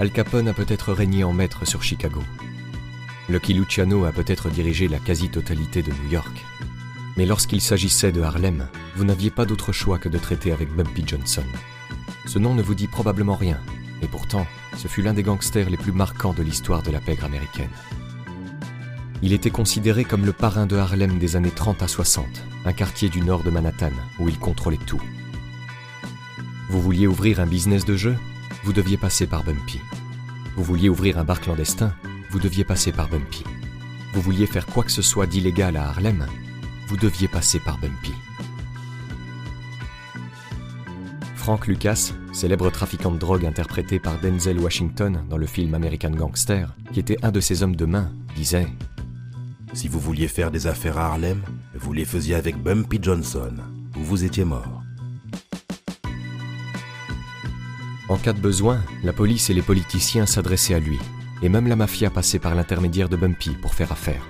[0.00, 2.22] Al Capone a peut-être régné en maître sur Chicago.
[3.28, 6.44] Lucky Luciano a peut-être dirigé la quasi-totalité de New York.
[7.16, 11.02] Mais lorsqu'il s'agissait de Harlem, vous n'aviez pas d'autre choix que de traiter avec Bumpy
[11.04, 11.42] Johnson.
[12.26, 13.58] Ce nom ne vous dit probablement rien,
[14.00, 17.24] et pourtant, ce fut l'un des gangsters les plus marquants de l'histoire de la pègre
[17.24, 17.70] américaine.
[19.20, 22.24] Il était considéré comme le parrain de Harlem des années 30 à 60,
[22.64, 23.90] un quartier du nord de Manhattan
[24.20, 25.02] où il contrôlait tout.
[26.70, 28.16] Vous vouliez ouvrir un business de jeu?
[28.68, 29.80] Vous deviez passer par Bumpy.
[30.54, 31.94] Vous vouliez ouvrir un bar clandestin,
[32.28, 33.42] vous deviez passer par Bumpy.
[34.12, 36.26] Vous vouliez faire quoi que ce soit d'illégal à Harlem,
[36.86, 38.12] vous deviez passer par Bumpy.
[41.34, 46.76] Frank Lucas, célèbre trafiquant de drogue interprété par Denzel Washington dans le film American Gangster,
[46.92, 48.66] qui était un de ses hommes de main, disait
[49.72, 51.40] Si vous vouliez faire des affaires à Harlem,
[51.74, 53.54] vous les faisiez avec Bumpy Johnson,
[53.96, 54.77] ou vous étiez mort.
[58.08, 60.98] En cas de besoin, la police et les politiciens s'adressaient à lui,
[61.42, 64.26] et même la mafia passait par l'intermédiaire de Bumpy pour faire affaire.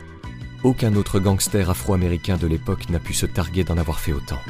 [0.65, 4.41] Aucun autre gangster afro-américain de l'époque n'a pu se targuer d'en avoir fait autant.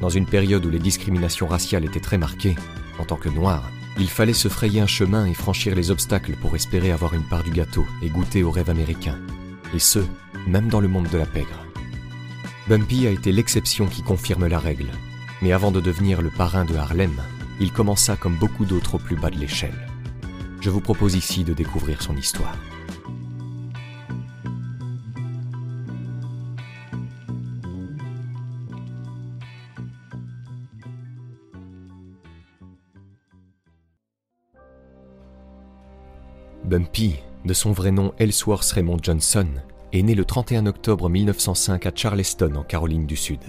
[0.00, 2.56] Dans une période où les discriminations raciales étaient très marquées,
[2.98, 6.56] en tant que noir, il fallait se frayer un chemin et franchir les obstacles pour
[6.56, 9.16] espérer avoir une part du gâteau et goûter au rêve américain.
[9.72, 10.00] Et ce,
[10.48, 11.64] même dans le monde de la pègre.
[12.66, 14.90] Bumpy a été l'exception qui confirme la règle.
[15.42, 17.22] Mais avant de devenir le parrain de Harlem,
[17.60, 19.88] il commença comme beaucoup d'autres au plus bas de l'échelle.
[20.60, 22.56] Je vous propose ici de découvrir son histoire.
[36.64, 39.46] Bumpy, de son vrai nom Ellsworth Raymond Johnson,
[39.92, 43.40] est né le 31 octobre 1905 à Charleston, en Caroline du Sud.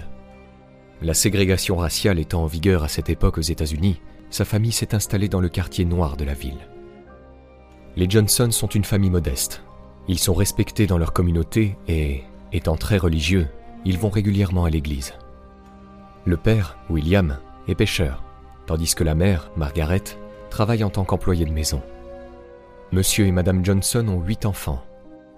[1.05, 4.01] La ségrégation raciale étant en vigueur à cette époque aux États-Unis,
[4.31, 6.67] sa famille s'est installée dans le quartier noir de la ville.
[7.95, 9.61] Les Johnson sont une famille modeste.
[10.07, 12.23] Ils sont respectés dans leur communauté et,
[12.53, 13.47] étant très religieux,
[13.85, 15.13] ils vont régulièrement à l'église.
[16.25, 17.37] Le père, William,
[17.67, 18.23] est pêcheur,
[18.65, 20.01] tandis que la mère, Margaret,
[20.49, 21.83] travaille en tant qu'employée de maison.
[22.91, 24.83] Monsieur et Madame Johnson ont huit enfants.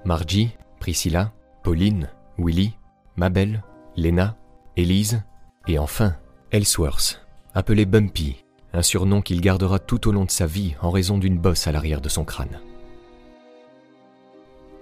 [0.05, 2.77] Margie, Priscilla, Pauline, Willie,
[3.17, 3.65] Mabel,
[3.97, 4.37] Lena,
[4.77, 5.23] Elise
[5.67, 6.15] et enfin,
[6.51, 7.21] Ellsworth,
[7.53, 11.37] appelé Bumpy, un surnom qu'il gardera tout au long de sa vie en raison d'une
[11.37, 12.59] bosse à l'arrière de son crâne.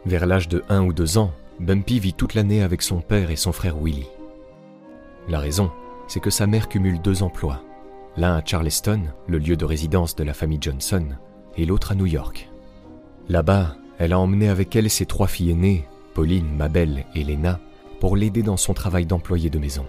[0.06, 3.36] Vers l'âge de 1 ou 2 ans, Bumpy vit toute l'année avec son père et
[3.36, 4.10] son frère Willie.
[5.28, 5.72] La raison,
[6.08, 7.62] c'est que sa mère cumule deux emplois,
[8.18, 11.06] l'un à Charleston, le lieu de résidence de la famille Johnson,
[11.58, 12.50] et l'autre à New York.
[13.30, 17.60] Là-bas, elle a emmené avec elle ses trois filles aînées, Pauline, Mabel et Lena,
[18.00, 19.86] pour l'aider dans son travail d'employé de maison.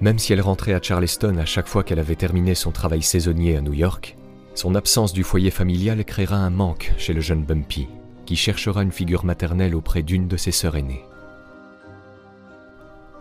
[0.00, 3.56] Même si elle rentrait à Charleston à chaque fois qu'elle avait terminé son travail saisonnier
[3.56, 4.16] à New York,
[4.54, 7.88] son absence du foyer familial créera un manque chez le jeune Bumpy,
[8.26, 11.04] qui cherchera une figure maternelle auprès d'une de ses sœurs aînées.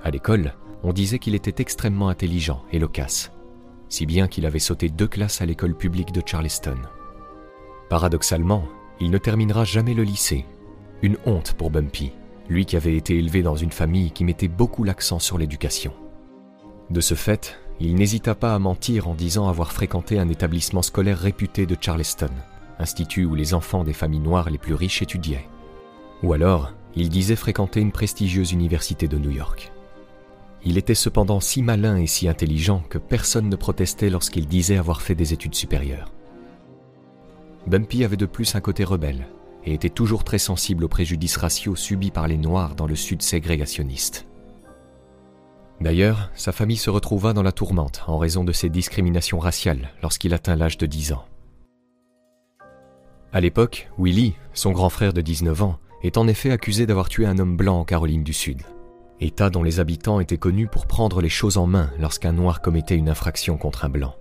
[0.04, 3.32] À l'école, on disait qu'il était extrêmement intelligent et loquace,
[3.90, 6.78] si bien qu'il avait sauté deux classes à l'école publique de Charleston.
[7.90, 8.66] Paradoxalement,
[9.00, 10.46] il ne terminera jamais le lycée.
[11.02, 12.12] Une honte pour Bumpy,
[12.50, 15.94] lui qui avait été élevé dans une famille qui mettait beaucoup l'accent sur l'éducation.
[16.94, 21.18] De ce fait, il n'hésita pas à mentir en disant avoir fréquenté un établissement scolaire
[21.18, 22.30] réputé de Charleston,
[22.78, 25.48] institut où les enfants des familles noires les plus riches étudiaient.
[26.22, 29.72] Ou alors, il disait fréquenter une prestigieuse université de New York.
[30.66, 35.02] Il était cependant si malin et si intelligent que personne ne protestait lorsqu'il disait avoir
[35.02, 36.14] fait des études supérieures.
[37.66, 39.30] Bumpy avait de plus un côté rebelle
[39.66, 43.24] et était toujours très sensible aux préjudices raciaux subis par les Noirs dans le sud
[43.24, 44.28] ségrégationniste.
[45.84, 50.34] D'ailleurs, sa famille se retrouva dans la tourmente en raison de ses discriminations raciales lorsqu'il
[50.34, 51.26] atteint l'âge de 10 ans.
[53.34, 57.26] À l'époque, Willie, son grand frère de 19 ans, est en effet accusé d'avoir tué
[57.26, 58.62] un homme blanc en Caroline du Sud,
[59.20, 62.96] État dont les habitants étaient connus pour prendre les choses en main lorsqu'un noir commettait
[62.96, 64.16] une infraction contre un blanc.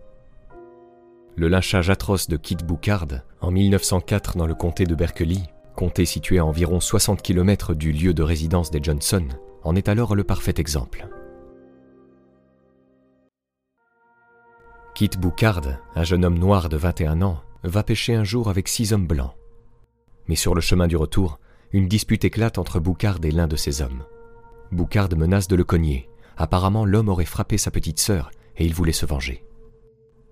[1.36, 3.06] Le lynchage atroce de Kit Boucard
[3.40, 5.42] en 1904 dans le comté de Berkeley,
[5.76, 9.28] comté situé à environ 60 km du lieu de résidence des Johnson,
[9.62, 11.08] en est alors le parfait exemple.
[14.94, 15.62] Kit Boucard,
[15.96, 19.32] un jeune homme noir de 21 ans, va pêcher un jour avec six hommes blancs.
[20.28, 21.38] Mais sur le chemin du retour,
[21.72, 24.04] une dispute éclate entre Boucard et l'un de ses hommes.
[24.70, 26.10] Boucard menace de le cogner.
[26.36, 29.42] Apparemment, l'homme aurait frappé sa petite sœur et il voulait se venger.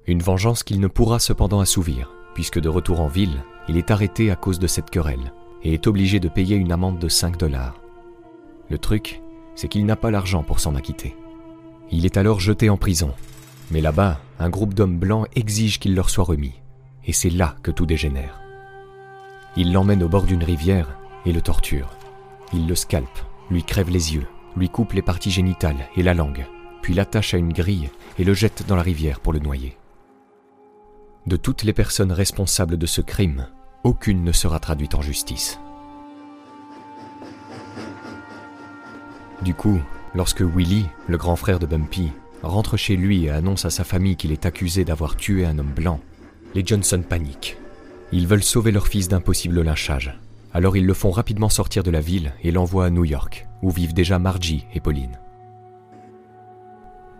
[0.07, 4.31] Une vengeance qu'il ne pourra cependant assouvir, puisque de retour en ville, il est arrêté
[4.31, 5.33] à cause de cette querelle
[5.63, 7.81] et est obligé de payer une amende de 5 dollars.
[8.69, 9.23] Le truc,
[9.55, 11.17] c'est qu'il n'a pas l'argent pour s'en acquitter.
[11.91, 13.15] Il est alors jeté en prison.
[13.70, 16.55] Mais là-bas, un groupe d'hommes blancs exige qu'il leur soit remis.
[17.05, 18.40] Et c'est là que tout dégénère.
[19.56, 21.90] Il l'emmène au bord d'une rivière et le torture.
[22.52, 23.19] Il le scalpe,
[23.50, 24.26] lui crève les yeux,
[24.56, 26.46] lui coupe les parties génitales et la langue,
[26.82, 29.76] puis l'attache à une grille et le jette dans la rivière pour le noyer.
[31.26, 33.46] De toutes les personnes responsables de ce crime,
[33.84, 35.61] aucune ne sera traduite en justice.
[39.43, 39.78] Du coup,
[40.14, 42.12] lorsque Willy, le grand frère de Bumpy,
[42.43, 45.73] rentre chez lui et annonce à sa famille qu'il est accusé d'avoir tué un homme
[45.75, 46.01] blanc,
[46.55, 47.57] les Johnson paniquent.
[48.13, 50.19] Ils veulent sauver leur fils d'un possible lynchage.
[50.53, 53.71] Alors ils le font rapidement sortir de la ville et l'envoient à New York, où
[53.71, 55.19] vivent déjà Margie et Pauline.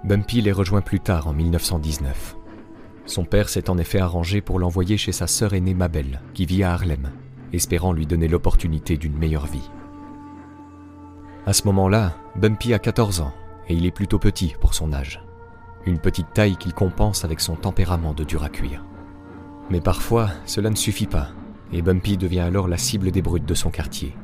[0.03, 2.37] Bumpy les rejoint plus tard en 1919.
[3.07, 6.63] Son père s'est en effet arrangé pour l'envoyer chez sa sœur aînée Mabel, qui vit
[6.63, 7.11] à Harlem,
[7.53, 9.71] espérant lui donner l'opportunité d'une meilleure vie.
[11.47, 13.35] À ce moment-là, Bumpy a 14 ans
[13.71, 15.23] et il est plutôt petit pour son âge.
[15.87, 18.85] Une petite taille qu'il compense avec son tempérament de dur à cuire.
[19.71, 21.29] Mais parfois, cela ne suffit pas
[21.73, 24.17] et Bumpy devient alors la cible des brutes de son quartier.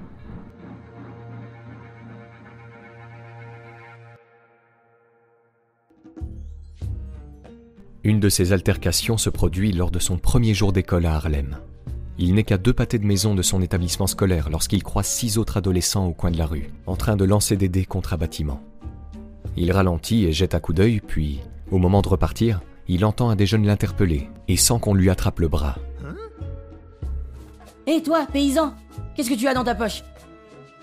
[8.03, 11.59] Une de ces altercations se produit lors de son premier jour d'école à Harlem.
[12.19, 15.57] Il n'est qu'à deux pâtés de maison de son établissement scolaire lorsqu'il croise six autres
[15.57, 18.61] adolescents au coin de la rue, en train de lancer des dés contre un bâtiment.
[19.57, 23.37] Il ralentit et jette un coup d'œil, puis, au moment de repartir, il entend un
[23.37, 25.77] des jeunes l'interpeller, et sent qu'on lui attrape le bras.
[27.87, 28.75] Hé toi, paysan
[29.15, 30.03] Qu'est-ce que tu as dans ta poche?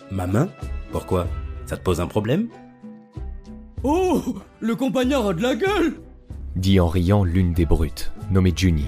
[0.09, 0.49] Ma main?
[0.91, 1.27] Pourquoi?
[1.65, 2.47] Ça te pose un problème?
[3.83, 4.21] Oh
[4.59, 5.95] Le compagnon a de la gueule
[6.55, 8.87] dit en riant l'une des brutes, nommée Junie.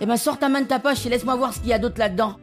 [0.00, 1.78] Eh ben sors ta main de ta poche et laisse-moi voir ce qu'il y a
[1.78, 2.36] d'autre là-dedans.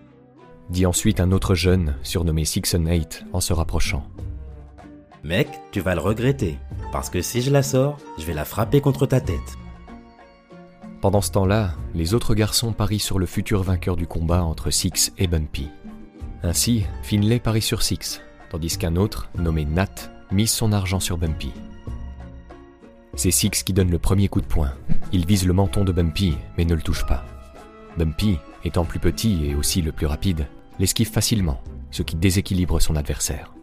[0.70, 4.08] Dit ensuite un autre jeune, surnommé Sixon Eight, en se rapprochant.
[5.24, 6.58] Mec, tu vas le regretter,
[6.92, 9.58] parce que si je la sors, je vais la frapper contre ta tête.
[11.00, 15.14] Pendant ce temps-là, les autres garçons parient sur le futur vainqueur du combat entre Six
[15.20, 15.70] et Bumpy.
[16.42, 18.20] Ainsi, Finlay parie sur Six,
[18.50, 21.52] tandis qu'un autre, nommé Nat, mise son argent sur Bumpy.
[23.14, 24.74] C'est Six qui donne le premier coup de poing.
[25.12, 27.26] Il vise le menton de Bumpy, mais ne le touche pas.
[27.96, 30.48] Bumpy, étant plus petit et aussi le plus rapide,
[30.80, 33.54] l'esquive facilement, ce qui déséquilibre son adversaire.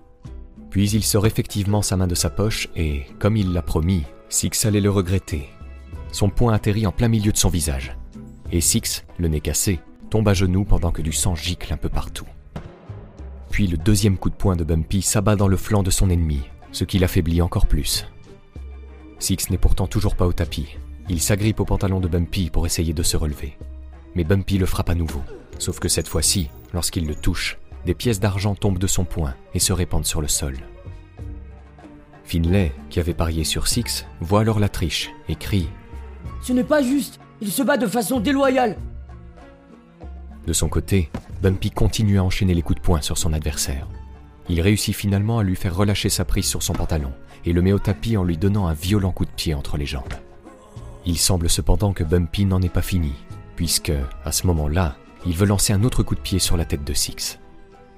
[0.70, 4.66] Puis il sort effectivement sa main de sa poche et, comme il l'a promis, Six
[4.66, 5.48] allait le regretter.
[6.12, 7.96] Son poing atterrit en plein milieu de son visage.
[8.52, 9.80] Et Six, le nez cassé,
[10.10, 12.26] tombe à genoux pendant que du sang gicle un peu partout.
[13.50, 16.42] Puis le deuxième coup de poing de Bumpy s'abat dans le flanc de son ennemi,
[16.72, 18.06] ce qui l'affaiblit encore plus.
[19.18, 20.76] Six n'est pourtant toujours pas au tapis.
[21.08, 23.56] Il s'agrippe au pantalon de Bumpy pour essayer de se relever.
[24.14, 25.22] Mais Bumpy le frappe à nouveau.
[25.58, 29.58] Sauf que cette fois-ci, lorsqu'il le touche, des pièces d'argent tombent de son poing et
[29.58, 30.56] se répandent sur le sol.
[32.24, 35.68] Finlay, qui avait parié sur Six, voit alors la triche et crie
[36.42, 38.76] Ce n'est pas juste Il se bat de façon déloyale
[40.46, 41.10] De son côté,
[41.42, 43.86] Bumpy continue à enchaîner les coups de poing sur son adversaire.
[44.50, 47.12] Il réussit finalement à lui faire relâcher sa prise sur son pantalon
[47.44, 49.86] et le met au tapis en lui donnant un violent coup de pied entre les
[49.86, 50.14] jambes.
[51.06, 53.14] Il semble cependant que Bumpy n'en est pas fini,
[53.56, 53.92] puisque,
[54.24, 56.92] à ce moment-là, il veut lancer un autre coup de pied sur la tête de
[56.92, 57.38] Six.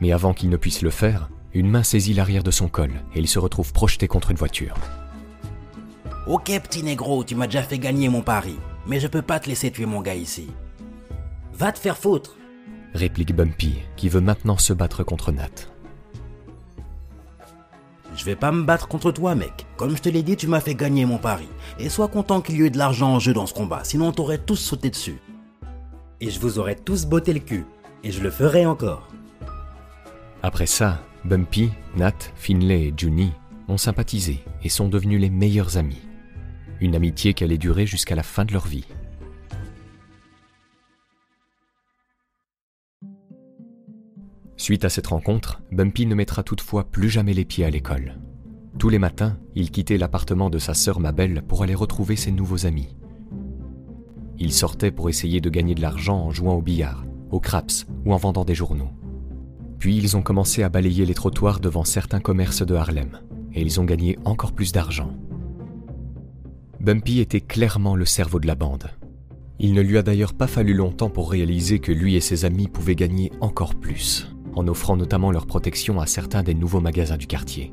[0.01, 3.19] Mais avant qu'il ne puisse le faire, une main saisit l'arrière de son col et
[3.19, 4.75] il se retrouve projeté contre une voiture.
[6.27, 9.49] Ok, petit négro, tu m'as déjà fait gagner mon pari, mais je peux pas te
[9.49, 10.49] laisser tuer mon gars ici.
[11.55, 12.37] Va te faire foutre
[12.95, 15.49] réplique Bumpy, qui veut maintenant se battre contre Nat.
[18.17, 19.67] Je vais pas me battre contre toi, mec.
[19.77, 21.49] Comme je te l'ai dit, tu m'as fait gagner mon pari.
[21.79, 24.13] Et sois content qu'il y ait de l'argent en jeu dans ce combat, sinon on
[24.13, 25.21] t'aurait tous sauté dessus.
[26.21, 27.65] Et je vous aurais tous botté le cul.
[28.03, 29.10] Et je le ferai encore.
[30.43, 33.33] Après ça, Bumpy, Nat, Finlay et Junie
[33.69, 36.01] ont sympathisé et sont devenus les meilleurs amis.
[36.81, 38.87] Une amitié qui allait durer jusqu'à la fin de leur vie.
[44.57, 48.19] Suite à cette rencontre, Bumpy ne mettra toutefois plus jamais les pieds à l'école.
[48.79, 52.67] Tous les matins, il quittait l'appartement de sa sœur Mabel pour aller retrouver ses nouveaux
[52.67, 52.97] amis.
[54.39, 58.15] Il sortait pour essayer de gagner de l'argent en jouant au billard, au craps ou
[58.15, 58.91] en vendant des journaux.
[59.81, 63.19] Puis ils ont commencé à balayer les trottoirs devant certains commerces de Harlem,
[63.55, 65.17] et ils ont gagné encore plus d'argent.
[66.81, 68.91] Bumpy était clairement le cerveau de la bande.
[69.59, 72.69] Il ne lui a d'ailleurs pas fallu longtemps pour réaliser que lui et ses amis
[72.69, 77.27] pouvaient gagner encore plus, en offrant notamment leur protection à certains des nouveaux magasins du
[77.27, 77.73] quartier.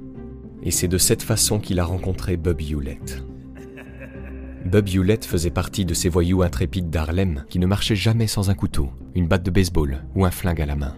[0.63, 3.21] Et c'est de cette façon qu'il a rencontré Bob Hewlett.
[4.65, 8.55] Bob Hewlett faisait partie de ces voyous intrépides d'Harlem qui ne marchaient jamais sans un
[8.55, 10.95] couteau, une batte de baseball ou un flingue à la main.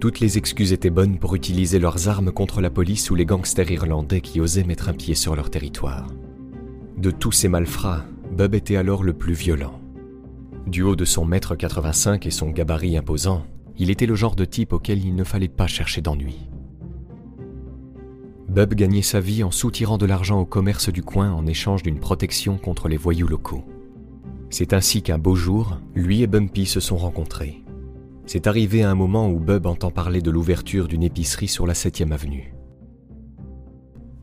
[0.00, 3.70] Toutes les excuses étaient bonnes pour utiliser leurs armes contre la police ou les gangsters
[3.70, 6.08] irlandais qui osaient mettre un pied sur leur territoire.
[6.98, 9.80] De tous ces malfrats, Bob était alors le plus violent.
[10.66, 13.46] Du haut de son mètre 85 et son gabarit imposant,
[13.78, 16.48] il était le genre de type auquel il ne fallait pas chercher d'ennui.
[18.48, 22.00] Bub gagnait sa vie en soutirant de l'argent au commerce du coin en échange d'une
[22.00, 23.64] protection contre les voyous locaux.
[24.50, 27.62] C'est ainsi qu'un beau jour, lui et Bumpy se sont rencontrés.
[28.26, 31.74] C'est arrivé à un moment où Bub entend parler de l'ouverture d'une épicerie sur la
[31.74, 32.54] 7e avenue.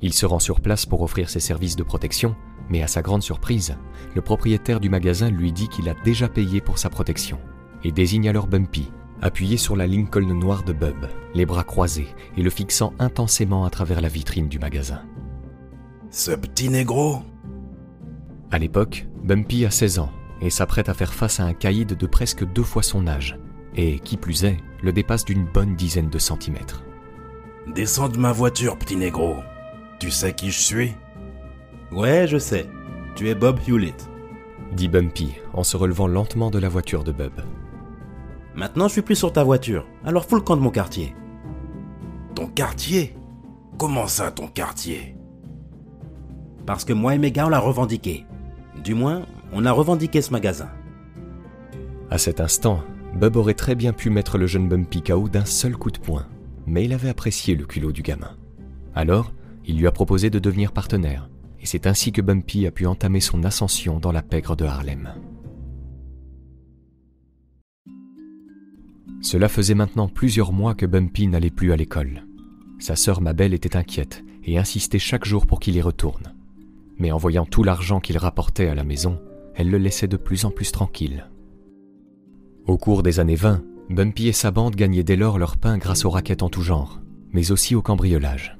[0.02, 2.36] Il se rend sur place pour offrir ses services de protection,
[2.70, 3.78] mais à sa grande surprise,
[4.14, 7.40] le propriétaire du magasin lui dit qu'il a déjà payé pour sa protection
[7.86, 8.92] et désigne alors Bumpy,
[9.22, 13.70] appuyé sur la Lincoln noire de Bub, les bras croisés et le fixant intensément à
[13.70, 15.02] travers la vitrine du magasin.
[16.10, 17.20] Ce petit négro
[18.52, 22.06] À l'époque, Bumpy a 16 ans et s'apprête à faire face à un caïd de
[22.06, 23.40] presque deux fois son âge,
[23.75, 26.84] et qui plus est, le dépasse d'une bonne dizaine de centimètres.
[27.68, 29.38] Descends de ma voiture, petit négro.
[30.00, 30.92] Tu sais qui je suis?
[31.92, 32.70] Ouais, je sais.
[33.15, 34.10] Tu es Bob Hewlett.
[34.74, 37.39] Dit Bumpy en se relevant lentement de la voiture de Bub.
[38.56, 41.15] Maintenant, je suis plus sur ta voiture, alors fous le camp de mon quartier.
[42.36, 43.15] Ton quartier?
[43.77, 45.15] Comment ça, ton quartier?
[46.65, 48.25] Parce que moi et mes gars, on l'a revendiqué.
[48.84, 50.70] Du moins, on a revendiqué ce magasin.
[52.10, 52.84] À cet instant,
[53.15, 56.25] Bub aurait très bien pu mettre le jeune Bumpy KO d'un seul coup de poing,
[56.65, 58.36] mais il avait apprécié le culot du gamin.
[58.96, 59.34] Alors,
[59.65, 61.29] il lui a proposé de devenir partenaire,
[61.62, 65.13] et c'est ainsi que Bumpy a pu entamer son ascension dans la pègre de Harlem.
[69.22, 72.25] Cela faisait maintenant plusieurs mois que Bumpy n'allait plus à l'école.
[72.79, 76.34] Sa sœur Mabel était inquiète et insistait chaque jour pour qu'il y retourne.
[76.98, 79.22] Mais en voyant tout l'argent qu'il rapportait à la maison,
[79.55, 81.25] elle le laissait de plus en plus tranquille.
[82.65, 86.05] Au cours des années 20, Bumpy et sa bande gagnaient dès lors leur pain grâce
[86.05, 87.01] aux raquettes en tout genre,
[87.34, 88.58] mais aussi au cambriolage.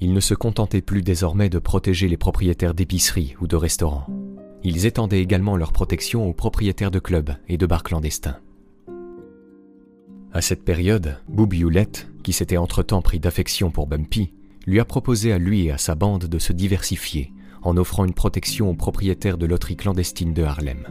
[0.00, 4.06] Ils ne se contentaient plus désormais de protéger les propriétaires d'épiceries ou de restaurants.
[4.64, 8.38] Ils étendaient également leur protection aux propriétaires de clubs et de bars clandestins.
[10.32, 14.32] À cette période, Boob Hewlett, qui s'était entre-temps pris d'affection pour Bumpy,
[14.66, 18.14] lui a proposé à lui et à sa bande de se diversifier en offrant une
[18.14, 20.86] protection aux propriétaires de loteries clandestines de Harlem.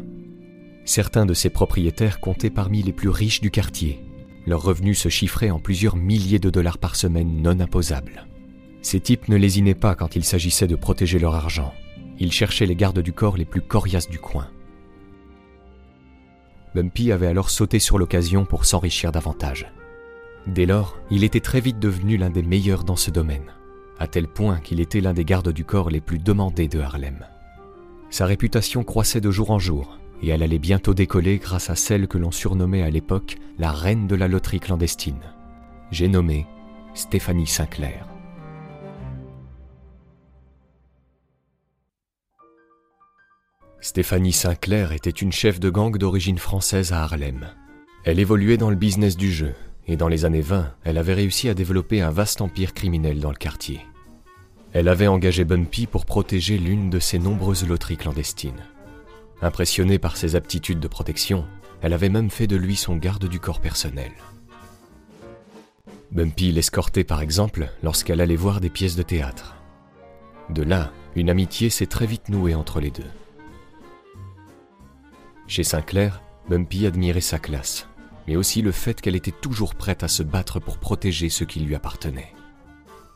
[0.88, 4.01] Certains de ces propriétaires comptaient parmi les plus riches du quartier.
[4.46, 8.25] Leurs revenus se chiffraient en plusieurs milliers de dollars par semaine non imposables.
[8.82, 11.74] Ces types ne lésinaient pas quand il s'agissait de protéger leur argent.
[12.20, 14.48] Ils cherchaient les gardes du corps les plus coriaces du coin.
[16.74, 19.70] Bumpy avait alors sauté sur l'occasion pour s'enrichir davantage.
[20.48, 23.51] Dès lors, il était très vite devenu l'un des meilleurs dans ce domaine,
[24.00, 27.25] à tel point qu'il était l'un des gardes du corps les plus demandés de Harlem.
[28.10, 32.08] Sa réputation croissait de jour en jour, et elle allait bientôt décoller grâce à celle
[32.08, 35.22] que l'on surnommait à l'époque la reine de la loterie clandestine.
[35.92, 36.46] J'ai nommé
[36.94, 38.08] Stéphanie Sinclair.
[43.80, 47.48] Stéphanie Sinclair était une chef de gang d'origine française à Harlem.
[48.04, 49.54] Elle évoluait dans le business du jeu,
[49.88, 53.30] et dans les années 20, elle avait réussi à développer un vaste empire criminel dans
[53.30, 53.80] le quartier.
[54.74, 58.64] Elle avait engagé Bumpy pour protéger l'une de ses nombreuses loteries clandestines.
[59.41, 61.46] Impressionnée par ses aptitudes de protection,
[61.82, 64.12] elle avait même fait de lui son garde du corps personnel.
[66.12, 69.56] Bumpy l'escortait par exemple lorsqu'elle allait voir des pièces de théâtre.
[70.50, 73.10] De là, une amitié s'est très vite nouée entre les deux.
[75.48, 77.88] Chez Sinclair, Bumpy admirait sa classe,
[78.27, 81.60] mais aussi le fait qu'elle était toujours prête à se battre pour protéger ce qui
[81.60, 82.34] lui appartenait.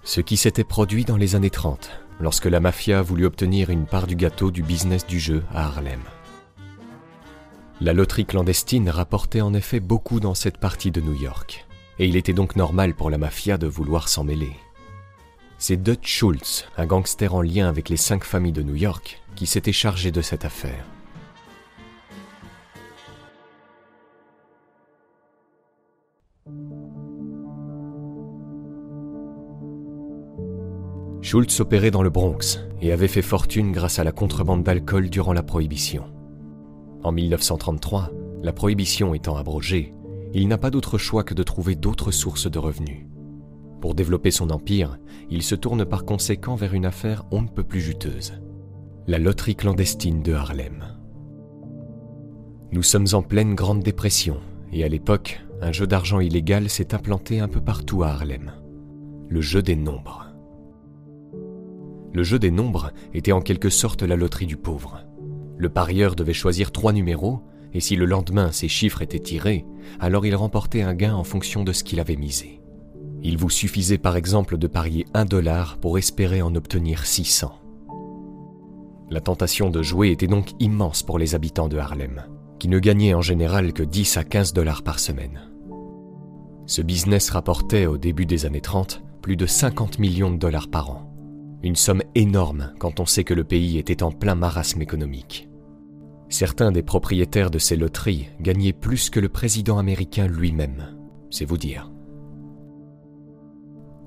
[0.03, 4.07] Ce qui s'était produit dans les années 30, lorsque la mafia voulut obtenir une part
[4.07, 6.01] du gâteau du business du jeu à Harlem.
[7.81, 11.65] La loterie clandestine rapportait en effet beaucoup dans cette partie de New York,
[11.97, 14.55] et il était donc normal pour la mafia de vouloir s'en mêler.
[15.57, 19.47] C'est Dutch Schultz, un gangster en lien avec les cinq familles de New York, qui
[19.47, 20.85] s'était chargé de cette affaire.
[31.21, 35.33] Schultz opérait dans le Bronx et avait fait fortune grâce à la contrebande d'alcool durant
[35.33, 36.05] la Prohibition.
[37.03, 38.09] En 1933,
[38.41, 39.93] la Prohibition étant abrogée,
[40.33, 43.05] il n'a pas d'autre choix que de trouver d'autres sources de revenus.
[43.81, 44.97] Pour développer son empire,
[45.29, 48.33] il se tourne par conséquent vers une affaire on ne peut plus juteuse.
[49.07, 50.85] La loterie clandestine de Harlem.
[52.71, 54.37] Nous sommes en pleine Grande Dépression,
[54.71, 58.53] et à l'époque, un jeu d'argent illégal s'est implanté un peu partout à Harlem.
[59.27, 60.30] Le jeu des nombres.
[62.13, 65.05] Le jeu des nombres était en quelque sorte la loterie du pauvre.
[65.57, 67.41] Le parieur devait choisir trois numéros,
[67.73, 69.65] et si le lendemain ces chiffres étaient tirés,
[69.99, 72.61] alors il remportait un gain en fonction de ce qu'il avait misé.
[73.23, 77.53] Il vous suffisait par exemple de parier un dollar pour espérer en obtenir 600.
[79.09, 82.23] La tentation de jouer était donc immense pour les habitants de Harlem,
[82.59, 85.41] qui ne gagnaient en général que 10 à 15 dollars par semaine.
[86.65, 90.89] Ce business rapportait au début des années 30 plus de 50 millions de dollars par
[90.89, 91.10] an.
[91.63, 95.47] Une somme énorme quand on sait que le pays était en plein marasme économique.
[96.29, 100.97] Certains des propriétaires de ces loteries gagnaient plus que le président américain lui-même,
[101.29, 101.91] c'est vous dire.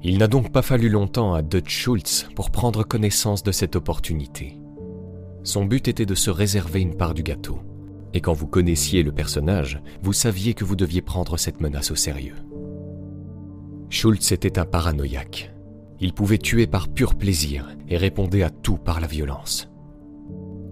[0.03, 4.59] Il n'a donc pas fallu longtemps à Dutch Schultz pour prendre connaissance de cette opportunité.
[5.45, 7.61] Son but était de se réserver une part du gâteau.
[8.15, 11.97] Et quand vous connaissiez le personnage, vous saviez que vous deviez prendre cette menace au
[11.97, 12.37] sérieux.
[13.91, 15.54] Schultz était un paranoïaque.
[16.01, 19.69] Il pouvait tuer par pur plaisir et répondait à tout par la violence.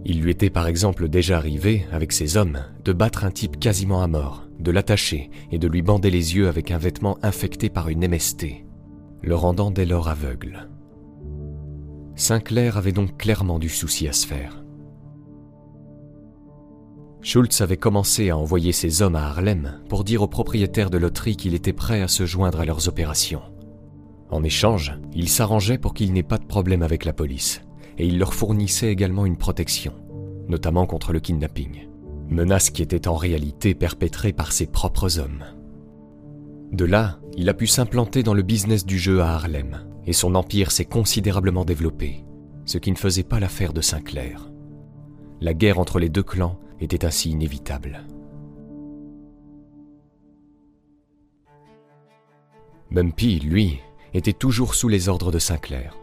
[0.04, 4.02] Il lui était par exemple déjà arrivé, avec ses hommes, de battre un type quasiment
[4.02, 7.88] à mort, de l'attacher et de lui bander les yeux avec un vêtement infecté par
[7.88, 8.64] une MST,
[9.22, 10.68] le rendant dès lors aveugle.
[12.16, 14.62] Sinclair avait donc clairement du souci à se faire.
[17.22, 21.36] Schultz avait commencé à envoyer ses hommes à Harlem pour dire aux propriétaires de loterie
[21.36, 23.42] qu'il était prêt à se joindre à leurs opérations.
[24.32, 27.60] En échange, il s'arrangeait pour qu'il n'ait pas de problème avec la police,
[27.98, 29.92] et il leur fournissait également une protection,
[30.48, 31.86] notamment contre le kidnapping,
[32.30, 35.44] menace qui était en réalité perpétrée par ses propres hommes.
[36.72, 40.34] De là, il a pu s'implanter dans le business du jeu à Harlem, et son
[40.34, 42.24] empire s'est considérablement développé,
[42.64, 44.50] ce qui ne faisait pas l'affaire de Sinclair.
[45.42, 48.06] La guerre entre les deux clans était ainsi inévitable.
[52.90, 53.80] Bumpy, lui,
[54.14, 55.96] était toujours sous les ordres de Sinclair.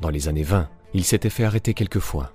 [0.00, 2.32] Dans les années 20, il s'était fait arrêter quelques fois.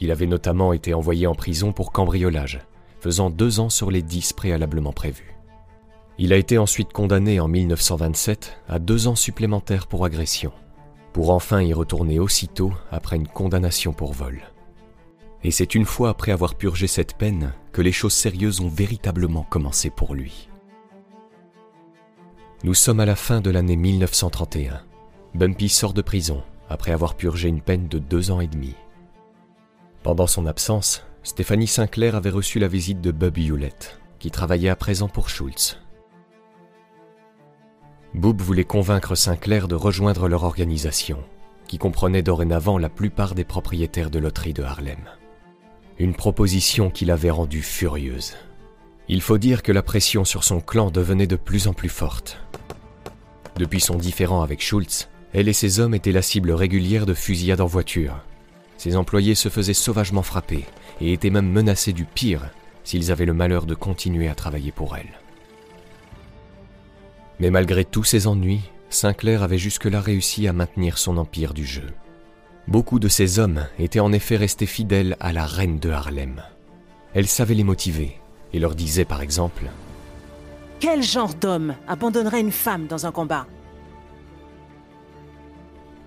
[0.00, 2.60] Il avait notamment été envoyé en prison pour cambriolage,
[3.00, 5.34] faisant deux ans sur les dix préalablement prévus.
[6.18, 10.52] Il a été ensuite condamné en 1927 à deux ans supplémentaires pour agression,
[11.12, 14.42] pour enfin y retourner aussitôt après une condamnation pour vol.
[15.42, 19.44] Et c'est une fois après avoir purgé cette peine que les choses sérieuses ont véritablement
[19.44, 20.49] commencé pour lui.
[22.62, 24.82] Nous sommes à la fin de l'année 1931.
[25.34, 28.74] Bumpy sort de prison après avoir purgé une peine de deux ans et demi.
[30.02, 34.76] Pendant son absence, Stéphanie Sinclair avait reçu la visite de Bob Hewlett, qui travaillait à
[34.76, 35.80] présent pour Schultz.
[38.12, 41.24] Bob voulait convaincre Sinclair de rejoindre leur organisation,
[41.66, 45.08] qui comprenait dorénavant la plupart des propriétaires de loterie de Harlem.
[45.98, 48.34] Une proposition qui l'avait rendue furieuse.
[49.12, 52.38] Il faut dire que la pression sur son clan devenait de plus en plus forte.
[53.56, 57.60] Depuis son différend avec Schultz, elle et ses hommes étaient la cible régulière de fusillades
[57.60, 58.20] en voiture.
[58.76, 60.64] Ses employés se faisaient sauvagement frapper
[61.00, 62.50] et étaient même menacés du pire
[62.84, 65.18] s'ils avaient le malheur de continuer à travailler pour elle.
[67.40, 71.88] Mais malgré tous ces ennuis, Sinclair avait jusque-là réussi à maintenir son empire du jeu.
[72.68, 76.44] Beaucoup de ses hommes étaient en effet restés fidèles à la reine de Harlem.
[77.12, 78.19] Elle savait les motiver
[78.52, 79.64] et leur disait par exemple
[80.78, 83.46] Quel genre d'homme abandonnerait une femme dans un combat?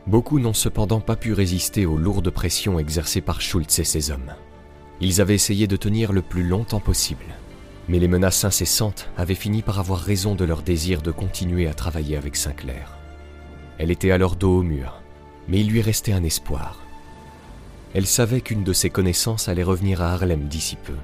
[0.06, 4.34] Beaucoup n'ont cependant pas pu résister aux lourdes pressions exercées par Schultz et ses hommes.
[4.99, 7.25] Ils avaient essayé de tenir le plus longtemps possible,
[7.88, 11.73] mais les menaces incessantes avaient fini par avoir raison de leur désir de continuer à
[11.73, 12.97] travailler avec Sinclair.
[13.77, 15.01] Elle était alors dos au mur,
[15.47, 16.79] mais il lui restait un espoir.
[17.93, 20.95] Elle savait qu'une de ses connaissances allait revenir à Harlem d'ici peu,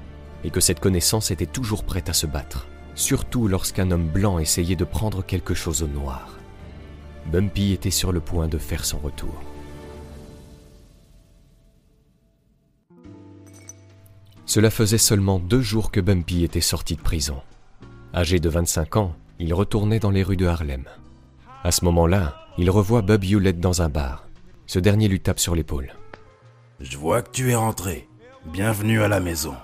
[0.44, 4.76] et que cette connaissance était toujours prête à se battre, surtout lorsqu'un homme blanc essayait
[4.76, 6.38] de prendre quelque chose au noir.
[7.26, 9.34] Bumpy était sur le point de faire son retour.
[14.46, 17.40] Cela faisait seulement deux jours que Bumpy était sorti de prison.
[18.12, 20.84] Âgé de 25 ans, il retournait dans les rues de Harlem.
[21.62, 24.26] À ce moment-là, il revoit Bob Hewlett dans un bar.
[24.66, 25.94] Ce dernier lui tape sur l'épaule.
[26.80, 28.08] Je vois que tu es rentré.
[28.46, 29.54] Bienvenue à la maison.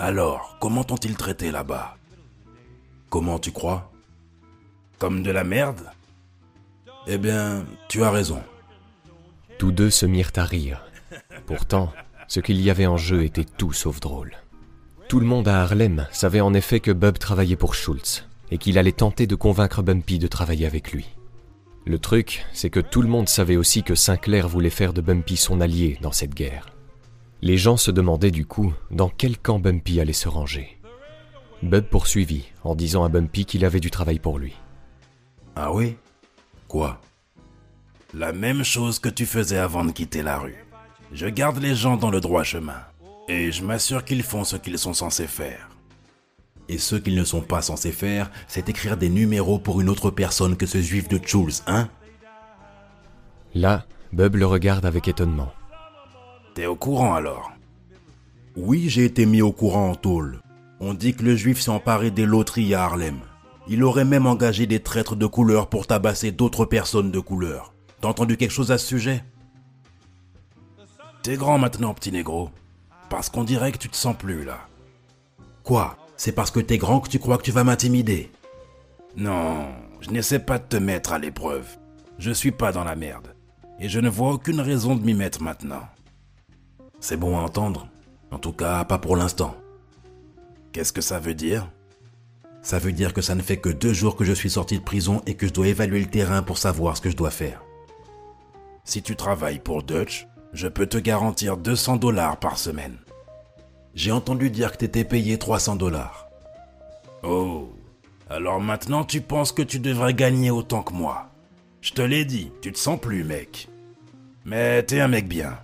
[0.00, 1.96] Alors, comment t'ont-ils traité là-bas?
[3.10, 3.90] Comment tu crois?
[4.98, 5.90] Comme de la merde?
[7.08, 8.40] Eh bien, tu as raison.
[9.58, 10.84] Tous deux se mirent à rire.
[11.46, 11.92] Pourtant,
[12.28, 14.36] ce qu'il y avait en jeu était tout sauf drôle.
[15.08, 18.78] Tout le monde à Harlem savait en effet que Bob travaillait pour Schultz et qu'il
[18.78, 21.08] allait tenter de convaincre Bumpy de travailler avec lui.
[21.86, 25.36] Le truc, c'est que tout le monde savait aussi que Sinclair voulait faire de Bumpy
[25.36, 26.66] son allié dans cette guerre.
[27.40, 30.78] Les gens se demandaient du coup dans quel camp Bumpy allait se ranger.
[31.62, 34.54] Bub poursuivit en disant à Bumpy qu'il avait du travail pour lui.
[35.54, 35.96] Ah oui?
[36.66, 37.00] Quoi?
[38.14, 40.64] La même chose que tu faisais avant de quitter la rue.
[41.12, 42.80] Je garde les gens dans le droit chemin.
[43.28, 45.68] Et je m'assure qu'ils font ce qu'ils sont censés faire.
[46.68, 50.10] Et ce qu'ils ne sont pas censés faire, c'est écrire des numéros pour une autre
[50.10, 51.88] personne que ce juif de Jules, hein?
[53.54, 55.52] Là, Bub le regarde avec étonnement.
[56.58, 57.52] T'es au courant alors
[58.56, 60.40] Oui, j'ai été mis au courant en tôle.
[60.80, 63.20] On dit que le juif s'est emparé des loteries à Harlem.
[63.68, 67.72] Il aurait même engagé des traîtres de couleur pour tabasser d'autres personnes de couleur.
[68.00, 69.22] T'as entendu quelque chose à ce sujet?
[71.22, 72.50] T'es grand maintenant, petit négro.
[73.08, 74.58] Parce qu'on dirait que tu te sens plus là.
[75.62, 75.96] Quoi?
[76.16, 78.32] C'est parce que t'es grand que tu crois que tu vas m'intimider?
[79.16, 79.68] Non,
[80.00, 81.68] je n'essaie pas de te mettre à l'épreuve.
[82.18, 83.32] Je suis pas dans la merde.
[83.78, 85.84] Et je ne vois aucune raison de m'y mettre maintenant.
[87.00, 87.88] C'est bon à entendre.
[88.30, 89.56] En tout cas, pas pour l'instant.
[90.72, 91.70] Qu'est-ce que ça veut dire?
[92.60, 94.84] Ça veut dire que ça ne fait que deux jours que je suis sorti de
[94.84, 97.62] prison et que je dois évaluer le terrain pour savoir ce que je dois faire.
[98.84, 102.98] Si tu travailles pour Dutch, je peux te garantir 200 dollars par semaine.
[103.94, 106.28] J'ai entendu dire que t'étais payé 300 dollars.
[107.22, 107.72] Oh,
[108.28, 111.30] alors maintenant tu penses que tu devrais gagner autant que moi.
[111.80, 113.68] Je te l'ai dit, tu te sens plus, mec.
[114.44, 115.58] Mais t'es un mec bien.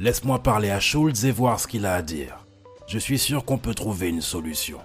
[0.00, 2.46] Laisse-moi parler à Schultz et voir ce qu'il a à dire.
[2.86, 4.78] Je suis sûr qu'on peut trouver une solution.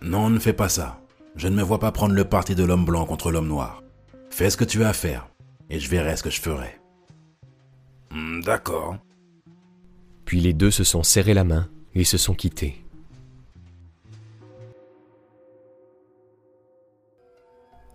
[0.00, 1.02] Non, ne fais pas ça.
[1.36, 3.82] Je ne me vois pas prendre le parti de l'homme blanc contre l'homme noir.
[4.30, 5.28] Fais ce que tu as à faire,
[5.68, 6.80] et je verrai ce que je ferai.
[8.10, 8.96] Hmm, d'accord.
[10.24, 12.82] Puis les deux se sont serrés la main et se sont quittés.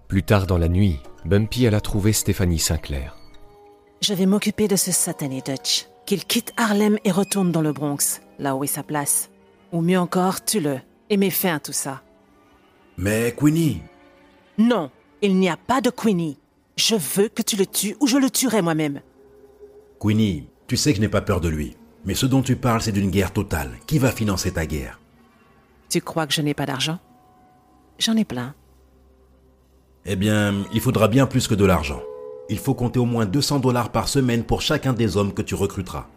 [0.07, 3.17] Plus tard dans la nuit, Bumpy alla trouver Stéphanie Sinclair.
[4.01, 5.87] Je vais m'occuper de ce satané Dutch.
[6.07, 9.29] Qu'il quitte Harlem et retourne dans le Bronx, là où est sa place.
[9.73, 12.01] Ou mieux encore, tue-le et mets fin à tout ça.
[12.95, 13.81] Mais Queenie
[14.57, 14.89] Non,
[15.21, 16.39] il n'y a pas de Queenie.
[16.77, 19.01] Je veux que tu le tues ou je le tuerai moi-même.
[19.99, 21.75] Queenie, tu sais que je n'ai pas peur de lui.
[22.05, 23.73] Mais ce dont tu parles, c'est d'une guerre totale.
[23.85, 25.01] Qui va financer ta guerre?
[25.89, 26.99] Tu crois que je n'ai pas d'argent?
[27.99, 28.55] J'en ai plein.
[30.05, 32.01] Eh bien, il faudra bien plus que de l'argent.
[32.49, 35.55] Il faut compter au moins 200 dollars par semaine pour chacun des hommes que tu
[35.55, 36.07] recruteras.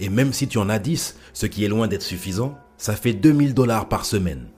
[0.00, 3.12] Et même si tu en as 10, ce qui est loin d'être suffisant, ça fait
[3.12, 4.48] 2000 dollars par semaine.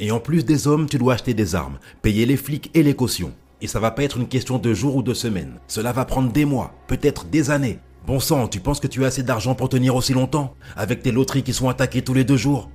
[0.00, 2.94] Et en plus des hommes, tu dois acheter des armes, payer les flics et les
[2.94, 3.32] cautions.
[3.60, 5.58] Et ça va pas être une question de jours ou de semaines.
[5.66, 7.80] Cela va prendre des mois, peut-être des années.
[8.06, 11.10] Bon sang, tu penses que tu as assez d'argent pour tenir aussi longtemps Avec tes
[11.12, 12.70] loteries qui sont attaquées tous les deux jours?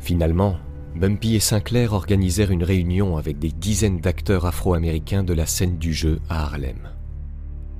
[0.00, 0.56] Finalement,
[0.98, 5.92] Bumpy et Sinclair organisèrent une réunion avec des dizaines d'acteurs afro-américains de la scène du
[5.94, 6.88] jeu à Harlem.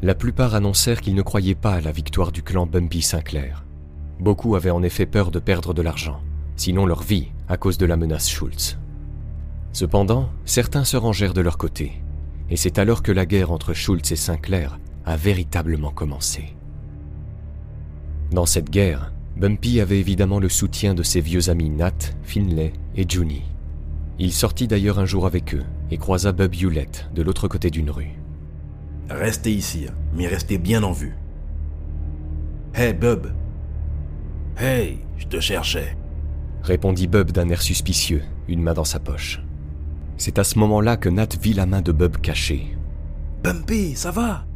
[0.03, 3.65] La plupart annoncèrent qu'ils ne croyaient pas à la victoire du clan Bumpy Sinclair.
[4.21, 6.21] Beaucoup avaient en effet peur de perdre de l'argent,
[6.55, 8.79] sinon leur vie, à cause de la menace Schultz.
[9.73, 12.01] Cependant, certains se rangèrent de leur côté,
[12.51, 16.55] et c'est alors que la guerre entre Schultz et Sinclair a véritablement commencé.
[18.31, 21.93] Dans cette guerre, Bumpy avait évidemment le soutien de ses vieux amis Nat,
[22.25, 23.45] Finlay et Junie.
[24.19, 27.91] Il sortit d'ailleurs un jour avec eux et croisa Bub Hewlett de l'autre côté d'une
[27.91, 28.19] rue.
[29.09, 31.15] Restez ici, mais restez bien en vue.
[32.75, 33.29] Hey Bub
[34.59, 35.97] Hey, je te cherchais.
[36.65, 39.41] Répondit Bub d'un air suspicieux, une main dans sa poche.
[40.17, 42.77] C'est à ce moment-là que Nat vit la main de Bub cachée.
[43.45, 44.47] Bumpy, ça va?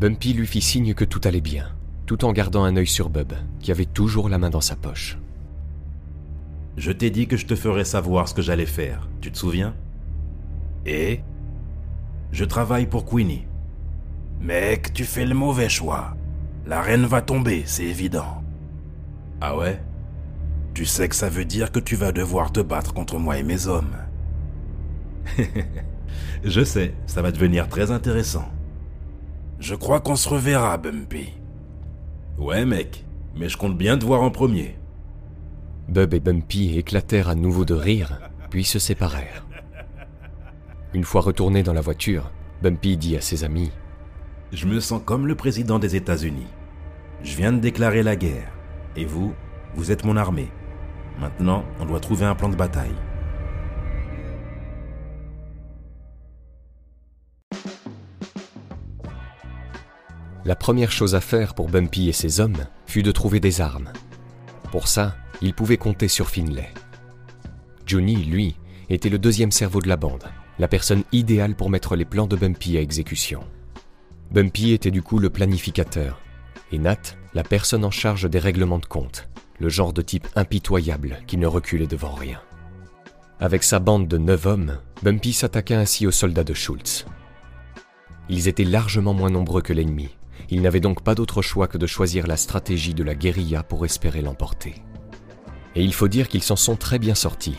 [0.00, 1.68] Bumpy lui fit signe que tout allait bien,
[2.06, 5.18] tout en gardant un œil sur Bub, qui avait toujours la main dans sa poche.
[6.76, 9.74] Je t'ai dit que je te ferais savoir ce que j'allais faire, tu te souviens?
[10.86, 11.20] Et?
[12.32, 13.46] Je travaille pour Queenie.
[14.40, 16.16] Mec, tu fais le mauvais choix.
[16.66, 18.42] La reine va tomber, c'est évident.
[19.40, 19.80] Ah ouais?
[20.74, 23.42] Tu sais que ça veut dire que tu vas devoir te battre contre moi et
[23.42, 23.96] mes hommes.
[26.44, 28.48] Je sais, ça va devenir très intéressant.
[29.60, 31.32] Je crois qu'on se reverra, Bumpy.
[32.38, 33.04] Ouais, mec,
[33.36, 34.76] mais je compte bien te voir en premier.
[35.88, 38.18] Bub et Bumpy éclatèrent à nouveau de rire,
[38.50, 39.46] puis se séparèrent.
[40.94, 42.30] Une fois retourné dans la voiture,
[42.62, 43.70] Bumpy dit à ses amis
[44.52, 46.46] Je me sens comme le président des États-Unis.
[47.22, 48.52] Je viens de déclarer la guerre.
[48.96, 49.32] Et vous,
[49.74, 50.50] vous êtes mon armée.
[51.20, 52.94] Maintenant, on doit trouver un plan de bataille.
[60.44, 63.90] La première chose à faire pour Bumpy et ses hommes fut de trouver des armes.
[64.70, 66.68] Pour ça, ils pouvaient compter sur Finlay.
[67.86, 68.56] Johnny, lui,
[68.90, 70.24] était le deuxième cerveau de la bande,
[70.58, 73.42] la personne idéale pour mettre les plans de Bumpy à exécution.
[74.32, 76.20] Bumpy était du coup le planificateur,
[76.72, 79.28] et Nat, la personne en charge des règlements de compte,
[79.58, 82.40] le genre de type impitoyable qui ne reculait devant rien.
[83.40, 87.06] Avec sa bande de neuf hommes, Bumpy s'attaqua ainsi aux soldats de Schultz.
[88.28, 90.10] Ils étaient largement moins nombreux que l'ennemi.
[90.50, 93.84] Il n'avait donc pas d'autre choix que de choisir la stratégie de la guérilla pour
[93.84, 94.74] espérer l'emporter.
[95.74, 97.56] Et il faut dire qu'ils s'en sont très bien sortis.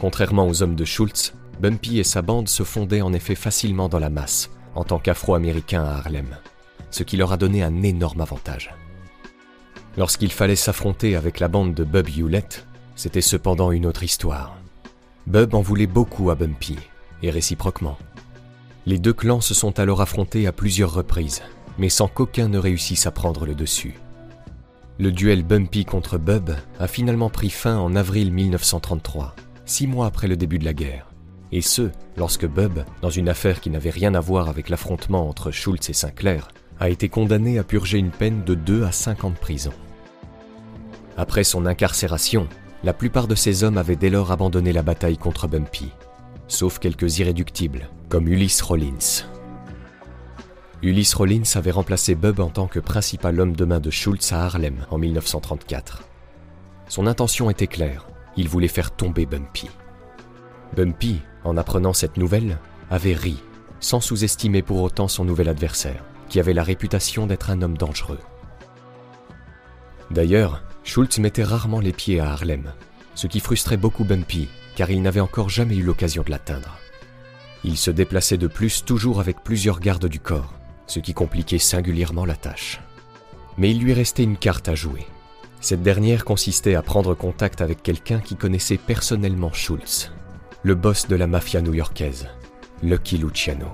[0.00, 3.98] Contrairement aux hommes de Schultz, Bumpy et sa bande se fondaient en effet facilement dans
[3.98, 6.36] la masse, en tant qu'Afro-Américains à Harlem,
[6.90, 8.74] ce qui leur a donné un énorme avantage.
[9.96, 12.66] Lorsqu'il fallait s'affronter avec la bande de Bub Hewlett,
[12.96, 14.56] c'était cependant une autre histoire.
[15.26, 16.78] Bub en voulait beaucoup à Bumpy,
[17.22, 17.98] et réciproquement.
[18.86, 21.42] Les deux clans se sont alors affrontés à plusieurs reprises,
[21.78, 23.94] mais sans qu'aucun ne réussisse à prendre le dessus.
[24.98, 30.28] Le duel Bumpy contre Bub a finalement pris fin en avril 1933, six mois après
[30.28, 31.12] le début de la guerre
[31.52, 35.50] et ce, lorsque Bub, dans une affaire qui n'avait rien à voir avec l'affrontement entre
[35.50, 36.48] Schultz et Sinclair,
[36.80, 39.72] a été condamné à purger une peine de 2 à 5 ans de prison.
[41.18, 42.48] Après son incarcération,
[42.82, 45.90] la plupart de ces hommes avaient dès lors abandonné la bataille contre Bumpy,
[46.48, 49.24] sauf quelques irréductibles, comme Ulysse Rollins.
[50.82, 54.44] Ulysse Rollins avait remplacé Bub en tant que principal homme de main de Schultz à
[54.44, 56.02] Harlem en 1934.
[56.88, 59.70] Son intention était claire, il voulait faire tomber Bumpy.
[60.76, 62.58] Bumpy, en apprenant cette nouvelle,
[62.90, 63.42] avait ri,
[63.80, 68.20] sans sous-estimer pour autant son nouvel adversaire, qui avait la réputation d'être un homme dangereux.
[70.10, 72.74] D'ailleurs, Schultz mettait rarement les pieds à Harlem,
[73.14, 76.76] ce qui frustrait beaucoup Bumpy, car il n'avait encore jamais eu l'occasion de l'atteindre.
[77.64, 80.54] Il se déplaçait de plus toujours avec plusieurs gardes du corps,
[80.86, 82.80] ce qui compliquait singulièrement la tâche.
[83.56, 85.06] Mais il lui restait une carte à jouer.
[85.60, 90.10] Cette dernière consistait à prendre contact avec quelqu'un qui connaissait personnellement Schultz,
[90.64, 92.28] le boss de la mafia new-yorkaise,
[92.82, 93.68] Lucky Luciano.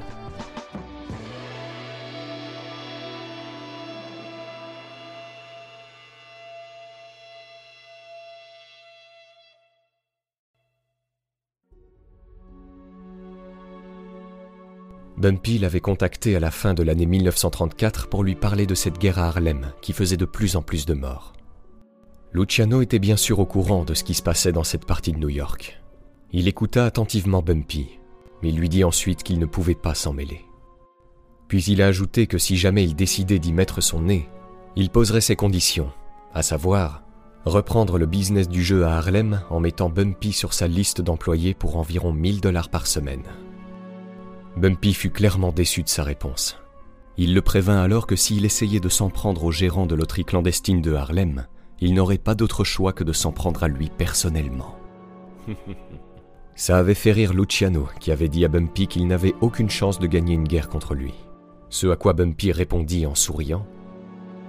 [15.18, 19.18] Bumpy l'avait contacté à la fin de l'année 1934 pour lui parler de cette guerre
[19.18, 21.32] à Harlem qui faisait de plus en plus de morts.
[22.32, 25.18] Luciano était bien sûr au courant de ce qui se passait dans cette partie de
[25.18, 25.80] New York.
[26.30, 27.98] Il écouta attentivement Bumpy,
[28.44, 30.42] mais lui dit ensuite qu'il ne pouvait pas s'en mêler.
[31.48, 34.28] Puis il a ajouté que si jamais il décidait d'y mettre son nez,
[34.76, 35.90] il poserait ses conditions,
[36.32, 37.02] à savoir
[37.44, 41.76] reprendre le business du jeu à Harlem en mettant Bumpy sur sa liste d'employés pour
[41.76, 43.24] environ 1000 dollars par semaine.
[44.58, 46.58] Bumpy fut clairement déçu de sa réponse.
[47.16, 50.82] Il le prévint alors que s'il essayait de s'en prendre au gérant de loterie clandestine
[50.82, 51.46] de Harlem,
[51.80, 54.76] il n'aurait pas d'autre choix que de s'en prendre à lui personnellement.
[56.56, 60.08] Ça avait fait rire Luciano, qui avait dit à Bumpy qu'il n'avait aucune chance de
[60.08, 61.14] gagner une guerre contre lui.
[61.70, 63.64] Ce à quoi Bumpy répondit en souriant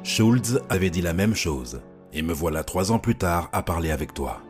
[0.04, 1.82] Schultz avait dit la même chose,
[2.14, 4.42] et me voilà trois ans plus tard à parler avec toi.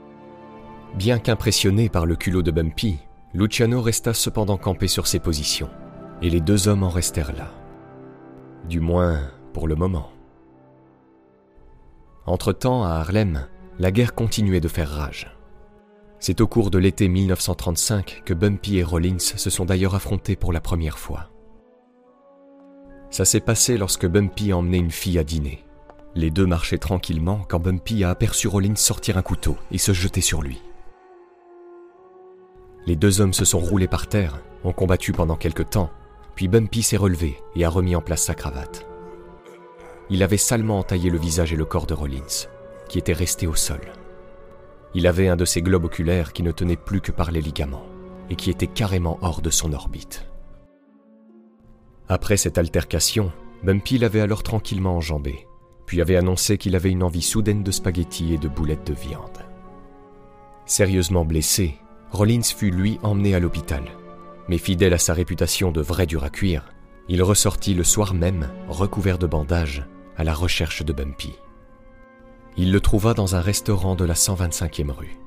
[0.95, 2.99] Bien qu'impressionné par le culot de Bumpy,
[3.33, 5.69] Luciano resta cependant campé sur ses positions,
[6.21, 7.51] et les deux hommes en restèrent là.
[8.67, 9.19] Du moins,
[9.53, 10.09] pour le moment.
[12.25, 15.35] Entre-temps, à Harlem, la guerre continuait de faire rage.
[16.19, 20.51] C'est au cours de l'été 1935 que Bumpy et Rollins se sont d'ailleurs affrontés pour
[20.51, 21.29] la première fois.
[23.09, 25.63] Ça s'est passé lorsque Bumpy a emmené une fille à dîner.
[26.15, 30.21] Les deux marchaient tranquillement quand Bumpy a aperçu Rollins sortir un couteau et se jeter
[30.21, 30.61] sur lui.
[32.89, 35.91] Les deux hommes se sont roulés par terre, ont combattu pendant quelque temps,
[36.33, 38.87] puis Bumpy s'est relevé et a remis en place sa cravate.
[40.09, 42.47] Il avait salement entaillé le visage et le corps de Rollins,
[42.87, 43.81] qui était resté au sol.
[44.95, 47.85] Il avait un de ces globes oculaires qui ne tenait plus que par les ligaments
[48.31, 50.25] et qui était carrément hors de son orbite.
[52.07, 53.31] Après cette altercation,
[53.63, 55.45] Bumpy l'avait alors tranquillement enjambé,
[55.85, 59.45] puis avait annoncé qu'il avait une envie soudaine de spaghettis et de boulettes de viande.
[60.65, 61.77] Sérieusement blessé,
[62.11, 63.83] Rollins fut lui emmené à l'hôpital,
[64.47, 66.65] mais fidèle à sa réputation de vrai dur à cuire,
[67.07, 69.85] il ressortit le soir même, recouvert de bandages,
[70.17, 71.33] à la recherche de Bumpy.
[72.57, 75.17] Il le trouva dans un restaurant de la 125e rue.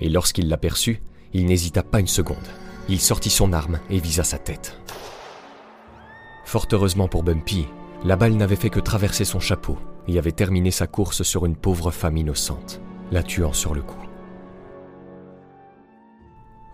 [0.00, 1.00] Et lorsqu'il l'aperçut,
[1.32, 2.38] il n'hésita pas une seconde.
[2.88, 4.80] Il sortit son arme et visa sa tête.
[6.44, 7.66] Fort heureusement pour Bumpy,
[8.04, 11.56] la balle n'avait fait que traverser son chapeau et avait terminé sa course sur une
[11.56, 12.80] pauvre femme innocente,
[13.10, 14.11] la tuant sur le coup.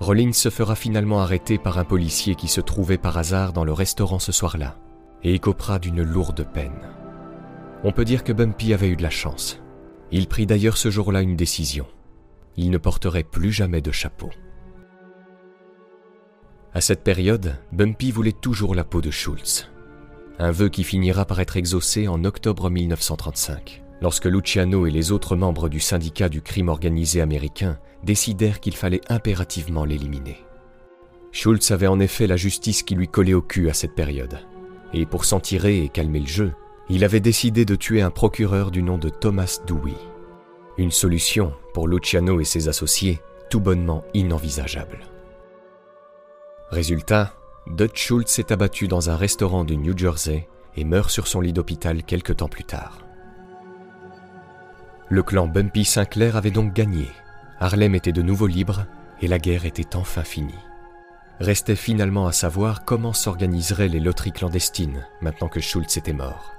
[0.01, 3.73] Rollins se fera finalement arrêter par un policier qui se trouvait par hasard dans le
[3.73, 4.77] restaurant ce soir-là
[5.25, 6.89] et écopera d'une lourde peine.
[7.83, 9.61] On peut dire que Bumpy avait eu de la chance.
[10.13, 11.87] Il prit d'ailleurs ce jour-là une décision.
[12.57, 14.31] Il ne porterait plus jamais de chapeau.
[16.75, 19.69] À cette période, Bumpy voulait toujours la peau de Schultz,
[20.39, 25.37] Un vœu qui finira par être exaucé en octobre 1935, lorsque Luciano et les autres
[25.37, 30.39] membres du syndicat du crime organisé américain décidèrent qu'il fallait impérativement l'éliminer.
[31.33, 34.39] Schultz avait en effet la justice qui lui collait au cul à cette période.
[34.95, 36.53] Et pour s'en tirer et calmer le jeu,
[36.89, 39.95] il avait décidé de tuer un procureur du nom de Thomas Dewey.
[40.79, 45.01] Une solution, pour Luciano et ses associés, tout bonnement inenvisageable.
[46.71, 47.35] Résultat,
[47.67, 51.53] Dutch Schultz est abattu dans un restaurant du New Jersey et meurt sur son lit
[51.53, 53.08] d'hôpital quelque temps plus tard.
[55.11, 57.09] Le clan Bumpy Sinclair avait donc gagné.
[57.61, 58.85] Harlem était de nouveau libre
[59.23, 60.59] et la guerre était enfin finie.
[61.41, 66.53] Restait finalement à savoir comment s'organiseraient les loteries clandestines maintenant que Schultz était mort.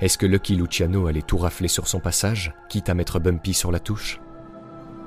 [0.00, 3.70] Est-ce que Lucky Luciano allait tout rafler sur son passage, quitte à mettre Bumpy sur
[3.70, 4.18] la touche?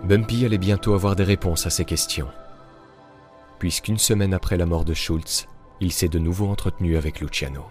[0.03, 2.29] Bumpy allait bientôt avoir des réponses à ces questions.
[3.57, 5.47] Puisqu'une semaine après la mort de Schultz,
[5.81, 7.65] il s'est de nouveau entretenu avec Luciano.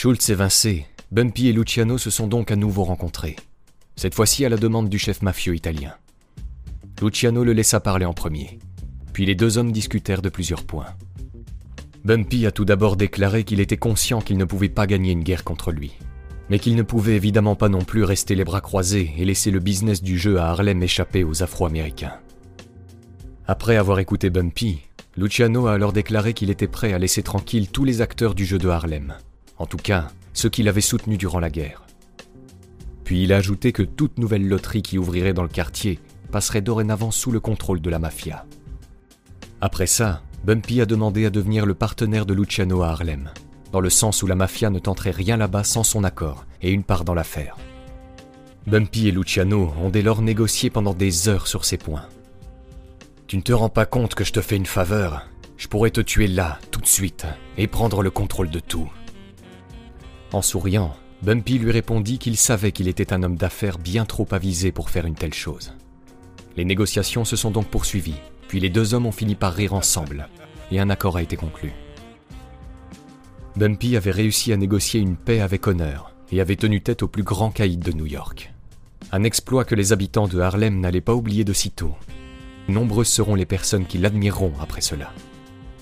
[0.00, 3.34] Schultz évincé, Bumpy et Luciano se sont donc à nouveau rencontrés,
[3.96, 5.92] cette fois-ci à la demande du chef mafieux italien.
[7.02, 8.60] Luciano le laissa parler en premier,
[9.12, 10.86] puis les deux hommes discutèrent de plusieurs points.
[12.04, 15.42] Bumpy a tout d'abord déclaré qu'il était conscient qu'il ne pouvait pas gagner une guerre
[15.42, 15.90] contre lui,
[16.48, 19.58] mais qu'il ne pouvait évidemment pas non plus rester les bras croisés et laisser le
[19.58, 22.20] business du jeu à Harlem échapper aux Afro-Américains.
[23.48, 24.78] Après avoir écouté Bumpy,
[25.16, 28.58] Luciano a alors déclaré qu'il était prêt à laisser tranquille tous les acteurs du jeu
[28.58, 29.16] de Harlem,
[29.58, 31.84] en tout cas ceux qui l'avaient soutenu durant la guerre.
[33.04, 35.98] Puis il a ajouté que toute nouvelle loterie qui ouvrirait dans le quartier
[36.30, 38.44] passerait dorénavant sous le contrôle de la mafia.
[39.60, 43.30] Après ça, Bumpy a demandé à devenir le partenaire de Luciano à Harlem,
[43.72, 46.84] dans le sens où la mafia ne tenterait rien là-bas sans son accord et une
[46.84, 47.56] part dans l'affaire.
[48.66, 52.06] Bumpy et Luciano ont dès lors négocié pendant des heures sur ces points.
[53.26, 56.00] Tu ne te rends pas compte que je te fais une faveur Je pourrais te
[56.00, 58.90] tuer là, tout de suite, et prendre le contrôle de tout.
[60.32, 64.72] En souriant, Bumpy lui répondit qu'il savait qu'il était un homme d'affaires bien trop avisé
[64.72, 65.72] pour faire une telle chose.
[66.56, 70.28] Les négociations se sont donc poursuivies, puis les deux hommes ont fini par rire ensemble,
[70.70, 71.72] et un accord a été conclu.
[73.56, 77.22] Bumpy avait réussi à négocier une paix avec honneur et avait tenu tête au plus
[77.22, 78.52] grand caïd de New York.
[79.10, 81.94] Un exploit que les habitants de Harlem n'allaient pas oublier de sitôt.
[82.68, 85.12] Nombreuses seront les personnes qui l'admireront après cela.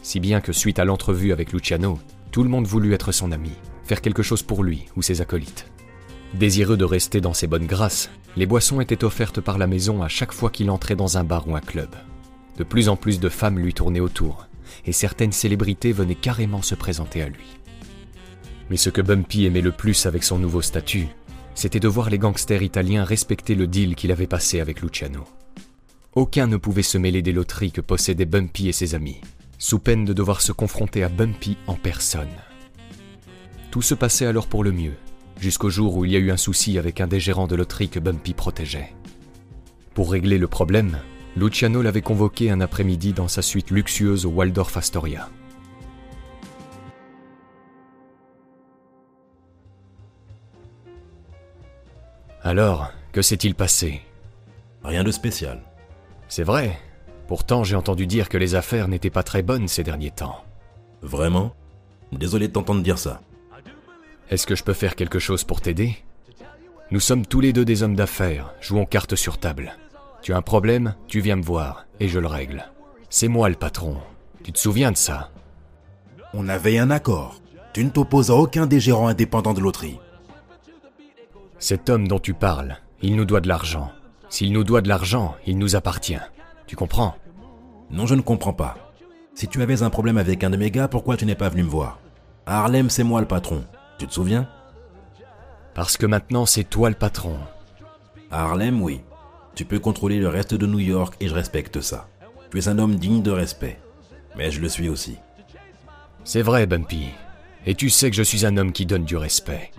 [0.03, 1.99] Si bien que suite à l'entrevue avec Luciano,
[2.31, 3.51] tout le monde voulut être son ami,
[3.87, 5.71] faire quelque chose pour lui ou ses acolytes.
[6.35, 10.09] Désireux de rester dans ses bonnes grâces, les boissons étaient offertes par la maison à
[10.09, 11.89] chaque fois qu'il entrait dans un bar ou un club.
[12.59, 14.47] De plus en plus de femmes lui tournaient autour,
[14.85, 17.47] et certaines célébrités venaient carrément se présenter à lui.
[18.69, 21.07] Mais ce que Bumpy aimait le plus avec son nouveau statut,
[21.55, 25.25] c'était de voir les gangsters italiens respecter le deal qu'il avait passé avec Luciano.
[26.15, 29.21] Aucun ne pouvait se mêler des loteries que possédaient Bumpy et ses amis,
[29.59, 32.29] sous peine de devoir se confronter à Bumpy en personne.
[33.77, 34.95] Tout se passait alors pour le mieux,
[35.39, 37.91] jusqu'au jour où il y a eu un souci avec un des gérants de loterie
[37.91, 38.95] que Bumpy protégeait.
[39.93, 40.97] Pour régler le problème,
[41.37, 45.29] Luciano l'avait convoqué un après-midi dans sa suite luxueuse au Waldorf Astoria.
[52.43, 54.01] Alors, que s'est-il passé?
[54.85, 55.63] Rien de spécial.
[56.29, 56.81] C'est vrai.
[57.29, 60.47] Pourtant, j'ai entendu dire que les affaires n'étaient pas très bonnes ces derniers temps.
[61.03, 61.55] Vraiment?
[62.11, 63.21] Désolé de t'entendre dire ça.
[64.29, 65.97] Est-ce que je peux faire quelque chose pour t'aider?
[66.91, 69.77] Nous sommes tous les deux des hommes d'affaires, jouons carte sur table.
[70.23, 72.65] Tu as un problème, tu viens me voir, et je le règle.
[73.09, 73.99] C'est moi le patron.
[74.43, 75.31] Tu te souviens de ça?
[76.35, 77.41] On avait un accord.
[77.73, 80.01] Tu ne t'opposes à aucun des gérants indépendants de loterie.
[81.59, 83.93] Cet homme dont tu parles, il nous doit de l'argent.
[84.29, 86.19] S'il nous doit de l'argent, il nous appartient.
[86.67, 87.15] Tu comprends?
[87.91, 88.77] Non, je ne comprends pas.
[89.35, 91.63] Si tu avais un problème avec un de mes gars, pourquoi tu n'es pas venu
[91.63, 92.01] me voir?
[92.47, 93.65] Harlem, c'est moi le patron.
[93.99, 94.49] Tu te souviens?
[95.75, 97.39] Parce que maintenant, c'est toi le patron.
[98.31, 99.01] À Harlem, oui.
[99.55, 102.09] Tu peux contrôler le reste de New York et je respecte ça.
[102.51, 103.81] Tu es un homme digne de respect.
[104.37, 105.17] Mais je le suis aussi.
[106.25, 107.09] C'est vrai, Bumpy.
[107.65, 109.71] Et tu sais que je suis un homme qui donne du respect.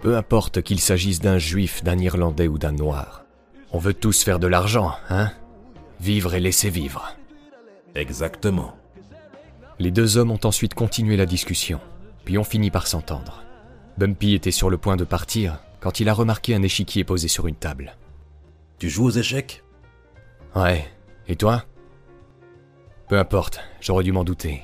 [0.00, 3.24] Peu importe qu'il s'agisse d'un juif, d'un Irlandais ou d'un noir.
[3.72, 5.30] On veut tous faire de l'argent, hein?
[6.00, 7.14] Vivre et laisser vivre.
[7.94, 8.74] Exactement.
[9.78, 11.80] Les deux hommes ont ensuite continué la discussion,
[12.24, 13.42] puis ont fini par s'entendre.
[14.00, 17.46] Bumpy était sur le point de partir quand il a remarqué un échiquier posé sur
[17.46, 17.98] une table.
[18.78, 19.62] Tu joues aux échecs?
[20.56, 20.88] Ouais.
[21.28, 21.66] Et toi?
[23.10, 24.62] Peu importe, j'aurais dû m'en douter.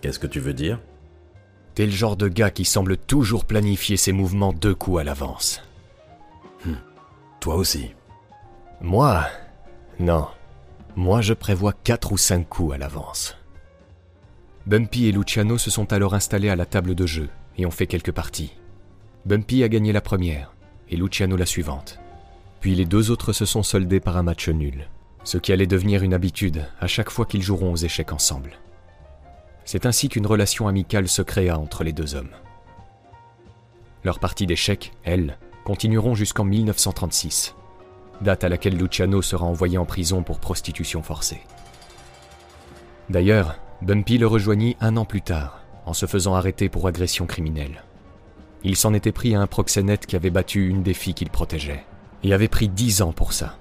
[0.00, 0.80] Qu'est-ce que tu veux dire?
[1.74, 5.60] T'es le genre de gars qui semble toujours planifier ses mouvements deux coups à l'avance.
[7.40, 7.90] Toi aussi.
[8.80, 9.22] Moi?
[9.98, 10.28] Non.
[10.96, 13.36] Moi, je prévois quatre ou cinq coups à l'avance.
[14.64, 17.86] Bumpy et Luciano se sont alors installés à la table de jeu et ont fait
[17.86, 18.52] quelques parties.
[19.26, 20.54] Bumpy a gagné la première
[20.88, 21.98] et Luciano la suivante.
[22.60, 24.88] Puis les deux autres se sont soldés par un match nul,
[25.24, 28.58] ce qui allait devenir une habitude à chaque fois qu'ils joueront aux échecs ensemble.
[29.64, 32.34] C'est ainsi qu'une relation amicale se créa entre les deux hommes.
[34.04, 37.54] Leurs parties d'échecs, elles, continueront jusqu'en 1936,
[38.20, 41.42] date à laquelle Luciano sera envoyé en prison pour prostitution forcée.
[43.08, 45.59] D'ailleurs, Bumpy le rejoignit un an plus tard,
[45.90, 47.82] en se faisant arrêter pour agression criminelle.
[48.62, 51.84] Il s'en était pris à un proxénète qui avait battu une des filles qu'il protégeait,
[52.22, 53.58] et avait pris dix ans pour ça.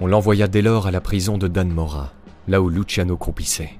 [0.00, 2.12] On l'envoya dès lors à la prison de Danmora,
[2.46, 3.72] là où Luciano croupissait.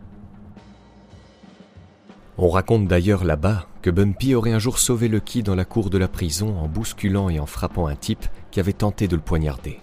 [2.37, 5.99] On raconte d'ailleurs là-bas que Bumpy aurait un jour sauvé qui dans la cour de
[5.99, 9.79] la prison en bousculant et en frappant un type qui avait tenté de le poignarder.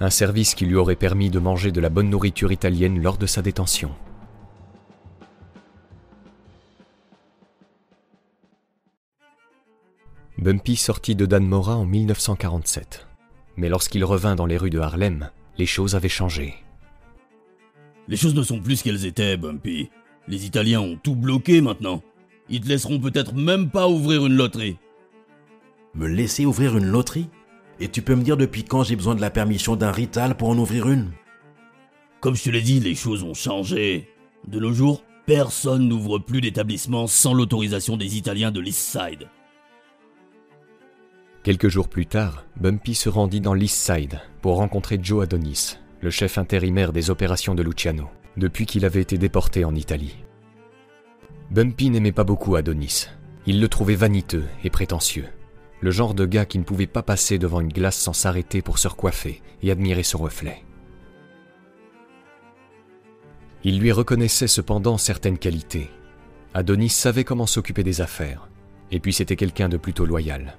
[0.00, 3.26] Un service qui lui aurait permis de manger de la bonne nourriture italienne lors de
[3.26, 3.90] sa détention.
[10.40, 13.06] Bumpy sortit de Danmora en 1947.
[13.58, 15.28] Mais lorsqu'il revint dans les rues de Harlem,
[15.58, 16.54] les choses avaient changé.
[18.08, 19.90] Les choses ne sont plus ce qu'elles étaient, Bumpy.
[20.28, 22.02] Les Italiens ont tout bloqué maintenant.
[22.48, 24.78] Ils te laisseront peut-être même pas ouvrir une loterie.
[25.94, 27.28] Me laisser ouvrir une loterie?
[27.78, 30.48] Et tu peux me dire depuis quand j'ai besoin de la permission d'un Rital pour
[30.48, 31.10] en ouvrir une?
[32.20, 34.08] Comme je te l'ai dit, les choses ont changé.
[34.48, 39.28] De nos jours, personne n'ouvre plus d'établissement sans l'autorisation des Italiens de l'East Side.
[41.42, 46.10] Quelques jours plus tard, Bumpy se rendit dans l'East Side pour rencontrer Joe Adonis, le
[46.10, 50.16] chef intérimaire des opérations de Luciano, depuis qu'il avait été déporté en Italie.
[51.50, 53.06] Bumpy n'aimait pas beaucoup Adonis.
[53.46, 55.28] Il le trouvait vaniteux et prétentieux.
[55.80, 58.78] Le genre de gars qui ne pouvait pas passer devant une glace sans s'arrêter pour
[58.78, 60.62] se recoiffer et admirer son reflet.
[63.64, 65.88] Il lui reconnaissait cependant certaines qualités.
[66.52, 68.50] Adonis savait comment s'occuper des affaires,
[68.90, 70.58] et puis c'était quelqu'un de plutôt loyal.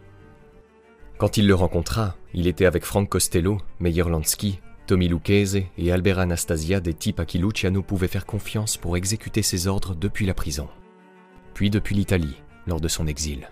[1.22, 6.18] Quand il le rencontra, il était avec Frank Costello, Meyer Lansky, Tommy Lucchese et Albert
[6.18, 10.34] Anastasia des types à qui Luciano pouvait faire confiance pour exécuter ses ordres depuis la
[10.34, 10.68] prison,
[11.54, 13.52] puis depuis l'Italie, lors de son exil.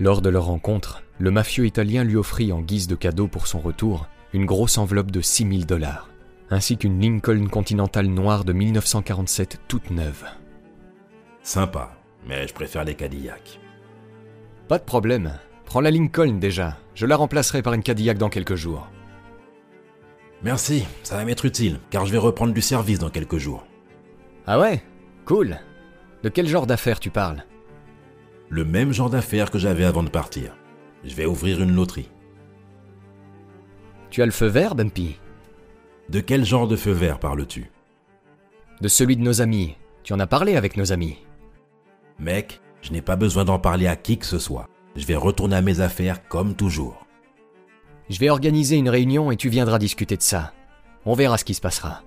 [0.00, 3.60] Lors de leur rencontre, le mafieux italien lui offrit en guise de cadeau pour son
[3.60, 6.10] retour une grosse enveloppe de 6000 dollars,
[6.50, 10.24] ainsi qu'une Lincoln Continental noire de 1947 toute neuve.
[11.44, 11.92] Sympa,
[12.26, 13.60] mais je préfère les Cadillacs.
[14.68, 15.38] Pas de problème.
[15.66, 16.78] Prends la Lincoln déjà.
[16.94, 18.88] Je la remplacerai par une Cadillac dans quelques jours.
[20.42, 23.66] Merci, ça va m'être utile, car je vais reprendre du service dans quelques jours.
[24.46, 24.82] Ah ouais?
[25.24, 25.58] Cool.
[26.22, 27.44] De quel genre d'affaires tu parles?
[28.48, 30.56] Le même genre d'affaires que j'avais avant de partir.
[31.02, 32.10] Je vais ouvrir une loterie.
[34.10, 35.18] Tu as le feu vert, Bumpy
[36.08, 37.70] De quel genre de feu vert parles-tu?
[38.80, 39.76] De celui de nos amis.
[40.02, 41.18] Tu en as parlé avec nos amis.
[42.18, 44.68] Mec, je n'ai pas besoin d'en parler à qui que ce soit.
[44.94, 47.06] Je vais retourner à mes affaires comme toujours.
[48.10, 50.52] Je vais organiser une réunion et tu viendras discuter de ça.
[51.06, 52.02] On verra ce qui se passera.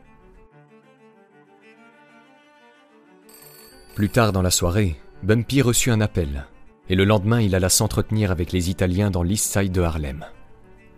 [3.95, 6.45] Plus tard dans la soirée, Bumpy reçut un appel,
[6.88, 10.25] et le lendemain il alla s'entretenir avec les Italiens dans l'East Side de Harlem.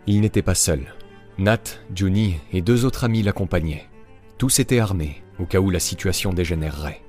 [0.06, 0.94] Il n'était pas seul.
[1.38, 1.62] Nat,
[1.94, 3.88] Juni et deux autres amis l'accompagnaient.
[4.36, 7.00] Tous étaient armés, au cas où la situation dégénérerait.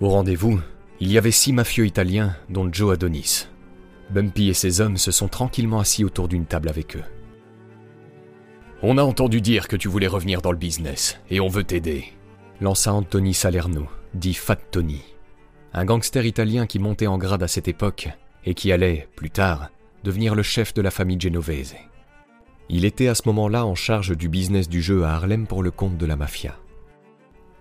[0.00, 0.60] Au rendez-vous,
[1.00, 3.46] il y avait six mafieux italiens, dont Joe Adonis.
[4.10, 7.04] Bumpy et ses hommes se sont tranquillement assis autour d'une table avec eux.
[8.82, 12.12] On a entendu dire que tu voulais revenir dans le business, et on veut t'aider,
[12.60, 15.02] lança Anthony Salerno, dit Fat Tony.
[15.72, 18.08] Un gangster italien qui montait en grade à cette époque,
[18.44, 19.70] et qui allait, plus tard,
[20.04, 21.74] devenir le chef de la famille genovese.
[22.68, 25.70] Il était à ce moment-là en charge du business du jeu à Harlem pour le
[25.70, 26.54] compte de la mafia.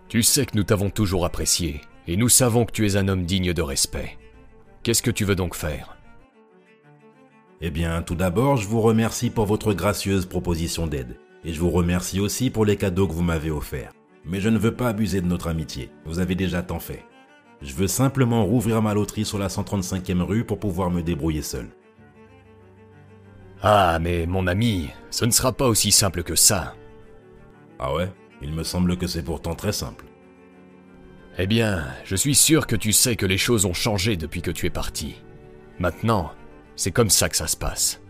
[0.09, 3.25] Tu sais que nous t'avons toujours apprécié, et nous savons que tu es un homme
[3.25, 4.17] digne de respect.
[4.83, 5.97] Qu'est-ce que tu veux donc faire?
[7.61, 11.17] Eh bien, tout d'abord, je vous remercie pour votre gracieuse proposition d'aide.
[11.43, 13.93] Et je vous remercie aussi pour les cadeaux que vous m'avez offerts.
[14.25, 15.89] Mais je ne veux pas abuser de notre amitié.
[16.05, 17.03] Vous avez déjà tant fait.
[17.61, 21.67] Je veux simplement rouvrir ma loterie sur la 135e rue pour pouvoir me débrouiller seul.
[23.61, 26.75] Ah, mais mon ami, ce ne sera pas aussi simple que ça.
[27.79, 28.11] Ah ouais?
[28.41, 30.05] Il me semble que c'est pourtant très simple.
[31.37, 34.51] Eh bien, je suis sûr que tu sais que les choses ont changé depuis que
[34.51, 35.15] tu es parti.
[35.79, 36.31] Maintenant,
[36.77, 38.01] c'est comme ça que ça se passe.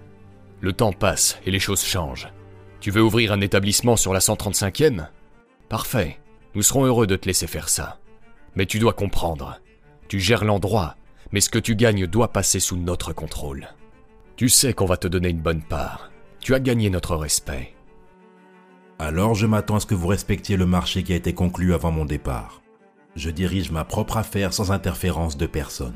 [0.61, 2.30] Le temps passe et les choses changent.
[2.80, 5.07] Tu veux ouvrir un établissement sur la 135e
[5.69, 6.19] Parfait,
[6.53, 7.99] nous serons heureux de te laisser faire ça.
[8.55, 9.59] Mais tu dois comprendre,
[10.07, 10.95] tu gères l'endroit,
[11.32, 13.69] mais ce que tu gagnes doit passer sous notre contrôle.
[14.36, 16.11] Tu sais qu'on va te donner une bonne part.
[16.39, 17.73] Tu as gagné notre respect.
[18.99, 21.91] Alors je m'attends à ce que vous respectiez le marché qui a été conclu avant
[21.91, 22.61] mon départ.
[23.16, 25.95] Je dirige ma propre affaire sans interférence de personne.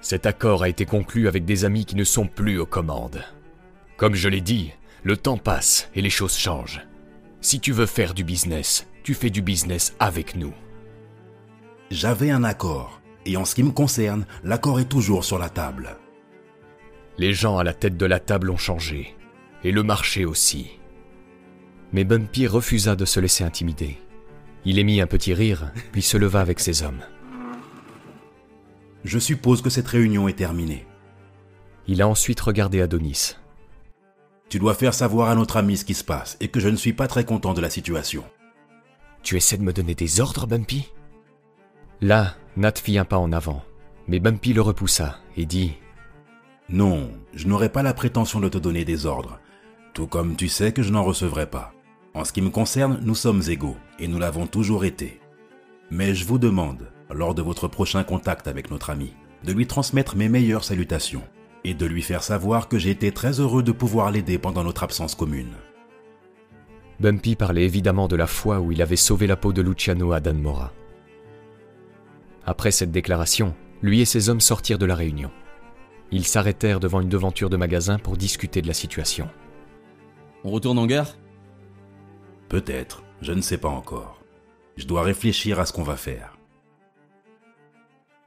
[0.00, 3.22] Cet accord a été conclu avec des amis qui ne sont plus aux commandes.
[3.96, 4.72] Comme je l'ai dit,
[5.02, 6.86] le temps passe et les choses changent.
[7.40, 10.54] Si tu veux faire du business, tu fais du business avec nous.
[11.90, 15.96] J'avais un accord, et en ce qui me concerne, l'accord est toujours sur la table.
[17.18, 19.16] Les gens à la tête de la table ont changé,
[19.64, 20.78] et le marché aussi.
[21.92, 23.98] Mais Bumpy refusa de se laisser intimider.
[24.64, 27.00] Il émit un petit rire, puis se leva avec ses hommes.
[29.04, 30.86] Je suppose que cette réunion est terminée.
[31.86, 33.36] Il a ensuite regardé Adonis.
[34.50, 36.76] Tu dois faire savoir à notre ami ce qui se passe et que je ne
[36.76, 38.24] suis pas très content de la situation.
[39.22, 40.88] Tu essaies de me donner des ordres, Bumpy?
[42.00, 43.62] Là, Nat fit un pas en avant,
[44.08, 45.74] mais Bumpy le repoussa et dit
[46.68, 49.38] Non, je n'aurai pas la prétention de te donner des ordres,
[49.94, 51.72] tout comme tu sais que je n'en recevrai pas.
[52.12, 55.20] En ce qui me concerne, nous sommes égaux, et nous l'avons toujours été.
[55.90, 59.12] Mais je vous demande, lors de votre prochain contact avec notre ami,
[59.44, 61.22] de lui transmettre mes meilleures salutations,
[61.64, 64.82] et de lui faire savoir que j'ai été très heureux de pouvoir l'aider pendant notre
[64.82, 65.54] absence commune.
[66.98, 70.20] Bumpy parlait évidemment de la fois où il avait sauvé la peau de Luciano à
[70.20, 70.72] Danmora.
[72.44, 75.30] Après cette déclaration, lui et ses hommes sortirent de la réunion.
[76.10, 79.28] Ils s'arrêtèrent devant une devanture de magasin pour discuter de la situation.
[80.44, 81.16] On retourne en gare?
[82.50, 84.20] Peut-être, je ne sais pas encore.
[84.76, 86.36] Je dois réfléchir à ce qu'on va faire.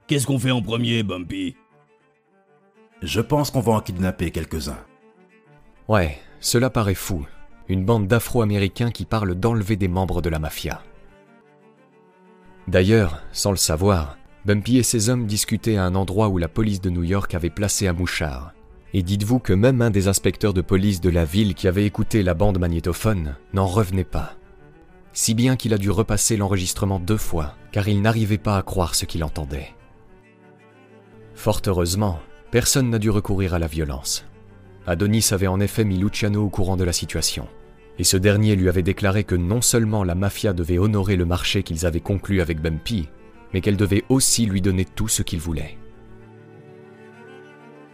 [0.08, 1.58] Qu'est-ce qu'on fait en premier, Bumpy?
[3.02, 4.80] Je pense qu'on va en kidnapper quelques-uns.
[5.90, 7.26] Ouais, cela paraît fou.
[7.68, 10.82] Une bande d'Afro-Américains qui parle d'enlever des membres de la mafia.
[12.70, 16.80] D'ailleurs, sans le savoir, Bumpy et ses hommes discutaient à un endroit où la police
[16.80, 18.54] de New York avait placé un mouchard.
[18.94, 22.22] Et dites-vous que même un des inspecteurs de police de la ville qui avait écouté
[22.22, 24.36] la bande magnétophone n'en revenait pas.
[25.14, 28.94] Si bien qu'il a dû repasser l'enregistrement deux fois, car il n'arrivait pas à croire
[28.94, 29.74] ce qu'il entendait.
[31.34, 32.20] Fort heureusement,
[32.52, 34.26] personne n'a dû recourir à la violence.
[34.86, 37.48] Adonis avait en effet mis Luciano au courant de la situation,
[37.98, 41.64] et ce dernier lui avait déclaré que non seulement la mafia devait honorer le marché
[41.64, 43.08] qu'ils avaient conclu avec Bumpy,
[43.54, 45.78] mais qu'elle devait aussi lui donner tout ce qu'il voulait.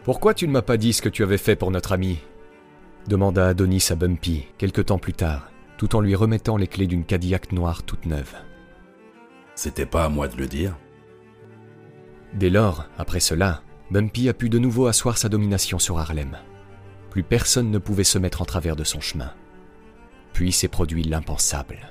[0.10, 2.18] Pourquoi tu ne m'as pas dit ce que tu avais fait pour notre ami
[3.07, 7.05] demanda Adonis à Bumpy quelque temps plus tard, tout en lui remettant les clés d'une
[7.05, 8.34] Cadillac noire toute neuve.
[9.53, 10.76] C'était pas à moi de le dire.
[12.34, 16.39] Dès lors, après cela, Bumpy a pu de nouveau asseoir sa domination sur Harlem.
[17.12, 19.32] Plus personne ne pouvait se mettre en travers de son chemin.
[20.34, 21.88] Puis s'est produit l'impensable.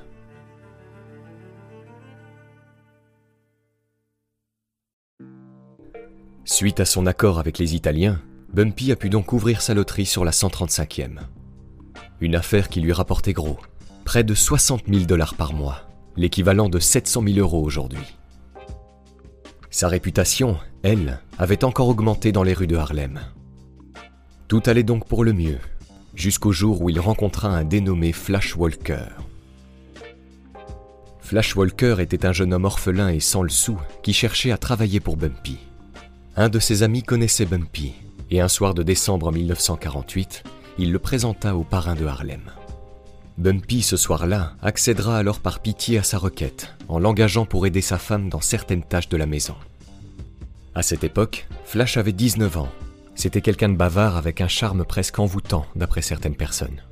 [6.51, 8.23] Suite à son accord avec les Italiens,
[8.55, 11.19] Bumpy a pu donc ouvrir sa loterie sur la 135e.
[12.23, 13.59] Une affaire qui lui rapportait gros,
[14.07, 15.83] près de 60 000 dollars par mois,
[16.17, 18.17] l'équivalent de 700 000 euros aujourd'hui.
[19.69, 23.21] Sa réputation, elle, avait encore augmenté dans les rues de Harlem.
[24.49, 25.59] Tout allait donc pour le mieux,
[26.15, 29.05] jusqu'au jour où il rencontra un dénommé Flash Walker.
[31.21, 34.99] Flash Walker était un jeune homme orphelin et sans le sou qui cherchait à travailler
[34.99, 35.59] pour Bumpy.
[36.41, 37.95] Un de ses amis connaissait Bumpy,
[38.31, 40.45] et un soir de décembre 1948,
[40.79, 42.53] il le présenta au parrain de Harlem.
[43.39, 47.99] Bumpy, ce soir-là, accédera alors par pitié à sa requête, en l'engageant pour aider sa
[47.99, 49.57] femme dans certaines tâches de la maison.
[50.77, 52.69] À cette époque, Flash avait 19 ans.
[53.17, 56.85] C'était quelqu'un de bavard avec un charme presque envoûtant, d'après certaines personnes.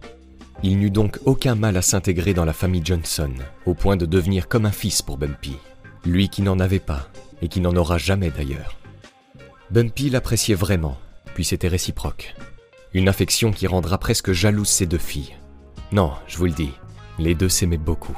[0.64, 3.30] Il n'eut donc aucun mal à s'intégrer dans la famille Johnson,
[3.64, 5.56] au point de devenir comme un fils pour Bumpy,
[6.04, 7.06] lui qui n'en avait pas,
[7.42, 8.76] et qui n'en aura jamais d'ailleurs.
[9.68, 10.96] Bumpy l'appréciait vraiment,
[11.34, 12.36] puis c'était réciproque.
[12.94, 15.34] Une affection qui rendra presque jalouse ses deux filles.
[15.90, 16.70] Non, je vous le dis,
[17.18, 18.16] les deux s'aimaient beaucoup.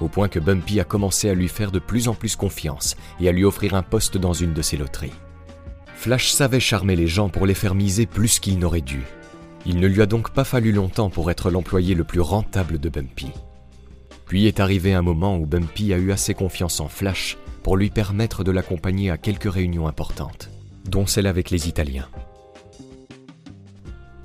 [0.00, 3.28] Au point que Bumpy a commencé à lui faire de plus en plus confiance et
[3.28, 5.12] à lui offrir un poste dans une de ses loteries.
[5.94, 9.04] Flash savait charmer les gens pour les faire miser plus qu'il n'aurait dû.
[9.66, 12.88] Il ne lui a donc pas fallu longtemps pour être l'employé le plus rentable de
[12.88, 13.30] Bumpy.
[14.26, 17.90] Puis est arrivé un moment où Bumpy a eu assez confiance en Flash pour lui
[17.90, 20.50] permettre de l'accompagner à quelques réunions importantes
[20.84, 22.08] dont celle avec les Italiens.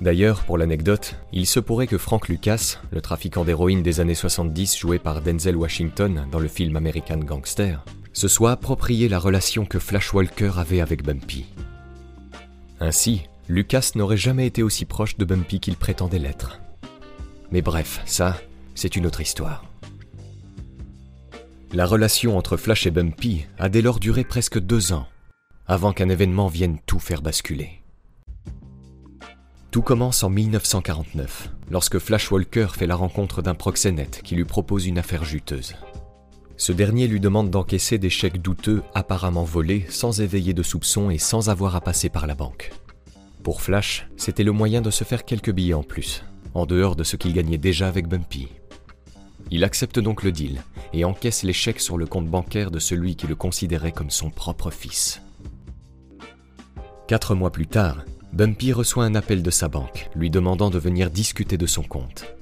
[0.00, 4.78] D'ailleurs, pour l'anecdote, il se pourrait que Frank Lucas, le trafiquant d'héroïne des années 70
[4.78, 7.84] joué par Denzel Washington dans le film American Gangster,
[8.14, 11.44] se soit approprié la relation que Flash Walker avait avec Bumpy.
[12.80, 16.60] Ainsi, Lucas n'aurait jamais été aussi proche de Bumpy qu'il prétendait l'être.
[17.52, 18.38] Mais bref, ça,
[18.74, 19.64] c'est une autre histoire.
[21.72, 25.06] La relation entre Flash et Bumpy a dès lors duré presque deux ans,
[25.70, 27.80] avant qu'un événement vienne tout faire basculer.
[29.70, 34.86] Tout commence en 1949, lorsque Flash Walker fait la rencontre d'un proxénète qui lui propose
[34.86, 35.76] une affaire juteuse.
[36.56, 41.18] Ce dernier lui demande d'encaisser des chèques douteux apparemment volés sans éveiller de soupçons et
[41.18, 42.72] sans avoir à passer par la banque.
[43.44, 47.04] Pour Flash, c'était le moyen de se faire quelques billets en plus, en dehors de
[47.04, 48.48] ce qu'il gagnait déjà avec Bumpy.
[49.52, 53.14] Il accepte donc le deal et encaisse les chèques sur le compte bancaire de celui
[53.14, 55.22] qui le considérait comme son propre fils.
[57.10, 61.10] Quatre mois plus tard, Bumpy reçoit un appel de sa banque, lui demandant de venir
[61.10, 62.36] discuter de son compte.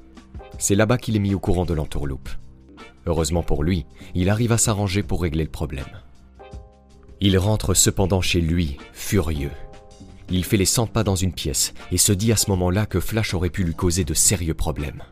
[0.58, 2.28] C'est là-bas qu'il est mis au courant de l'entourloupe.
[3.06, 5.88] Heureusement pour lui, il arrive à s'arranger pour régler le problème.
[7.22, 9.52] Il rentre cependant chez lui, furieux.
[10.28, 13.00] Il fait les 100 pas dans une pièce et se dit à ce moment-là que
[13.00, 15.02] Flash aurait pu lui causer de sérieux problèmes.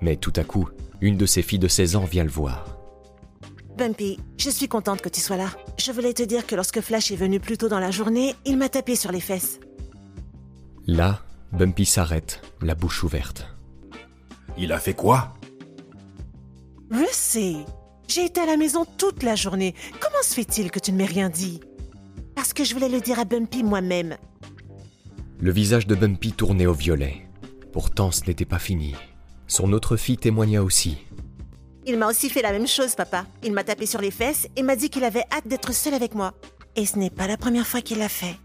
[0.00, 0.68] Mais tout à coup,
[1.00, 2.71] une de ses filles de 16 ans vient le voir.
[3.82, 5.50] Bumpy, je suis contente que tu sois là.
[5.76, 8.56] Je voulais te dire que lorsque Flash est venu plus tôt dans la journée, il
[8.56, 9.58] m'a tapé sur les fesses.
[10.86, 13.48] Là, Bumpy s'arrête, la bouche ouverte.
[14.56, 15.34] Il a fait quoi?
[16.92, 17.56] Je sais.
[18.06, 19.74] J'ai été à la maison toute la journée.
[19.98, 21.58] Comment se fait-il que tu ne m'aies rien dit?
[22.36, 24.16] Parce que je voulais le dire à Bumpy moi-même.
[25.40, 27.28] Le visage de Bumpy tournait au violet.
[27.72, 28.94] Pourtant, ce n'était pas fini.
[29.48, 30.98] Son autre fille témoigna aussi.
[31.84, 33.26] Il m'a aussi fait la même chose, papa.
[33.42, 36.14] Il m'a tapé sur les fesses et m'a dit qu'il avait hâte d'être seul avec
[36.14, 36.32] moi.
[36.76, 38.36] Et ce n'est pas la première fois qu'il l'a fait.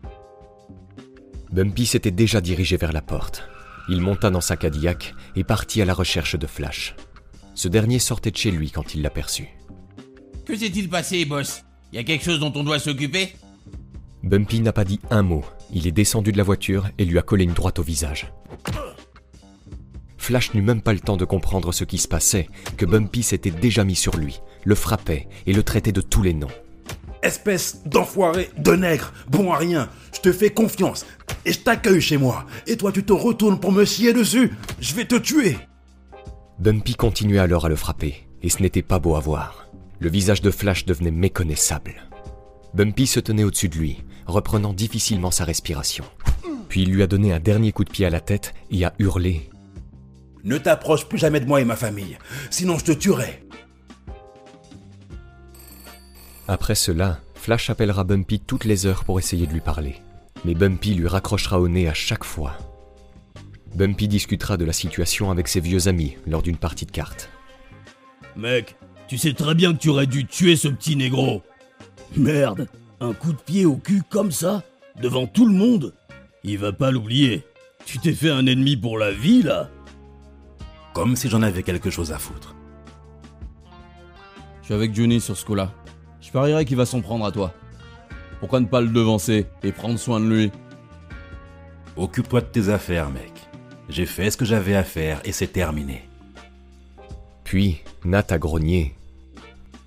[1.51, 3.47] Bumpy s'était déjà dirigé vers la porte.
[3.89, 6.95] Il monta dans sa Cadillac et partit à la recherche de Flash.
[7.53, 9.47] Ce dernier sortait de chez lui quand il l'aperçut.
[10.45, 11.63] Que s'est-il passé, boss?
[11.93, 13.33] Y a quelque chose dont on doit s'occuper?
[14.23, 15.45] Bumpy n'a pas dit un mot.
[15.71, 18.31] Il est descendu de la voiture et lui a collé une droite au visage.
[20.17, 23.51] Flash n'eut même pas le temps de comprendre ce qui se passait, que Bumpy s'était
[23.51, 26.47] déjà mis sur lui, le frappait et le traitait de tous les noms.
[27.23, 29.89] Espèce d'enfoiré, de nègre, bon à rien.
[30.13, 31.05] Je te fais confiance
[31.45, 32.45] et je t'accueille chez moi.
[32.67, 34.51] Et toi, tu te retournes pour me scier dessus.
[34.79, 35.57] Je vais te tuer.
[36.59, 39.69] Bumpy continuait alors à le frapper, et ce n'était pas beau à voir.
[39.99, 42.07] Le visage de Flash devenait méconnaissable.
[42.73, 46.05] Bumpy se tenait au-dessus de lui, reprenant difficilement sa respiration.
[46.69, 48.93] Puis il lui a donné un dernier coup de pied à la tête et a
[48.99, 49.49] hurlé
[50.43, 52.17] Ne t'approche plus jamais de moi et ma famille,
[52.49, 53.43] sinon je te tuerai.
[56.47, 59.95] Après cela, Flash appellera Bumpy toutes les heures pour essayer de lui parler.
[60.45, 62.57] Mais Bumpy lui raccrochera au nez à chaque fois.
[63.75, 67.29] Bumpy discutera de la situation avec ses vieux amis lors d'une partie de cartes.
[68.35, 68.75] Mec,
[69.07, 71.41] tu sais très bien que tu aurais dû tuer ce petit négro.
[72.15, 72.67] Merde,
[72.99, 74.63] un coup de pied au cul comme ça,
[75.01, 75.93] devant tout le monde
[76.43, 77.43] Il va pas l'oublier.
[77.85, 79.69] Tu t'es fait un ennemi pour la vie, là
[80.97, 82.55] Comme si j'en avais quelque chose à foutre.
[84.61, 85.71] Je suis avec Johnny sur ce coup-là.
[86.19, 87.53] Je parierais qu'il va s'en prendre à toi.
[88.39, 90.51] Pourquoi ne pas le devancer et prendre soin de lui?
[91.97, 93.31] Occupe-toi de tes affaires, mec.
[93.89, 96.09] J'ai fait ce que j'avais à faire et c'est terminé.
[97.43, 98.95] Puis, Nat a grogné.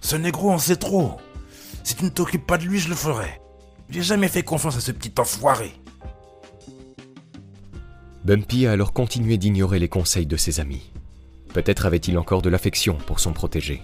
[0.01, 1.17] Ce négro en sait trop.
[1.83, 3.41] Si tu ne t'occupes pas de lui, je le ferai.
[3.89, 5.73] J'ai jamais fait confiance à ce petit enfoiré.
[8.25, 10.93] Bumpy a alors continué d'ignorer les conseils de ses amis.
[11.53, 13.83] Peut-être avait-il encore de l'affection pour son protégé.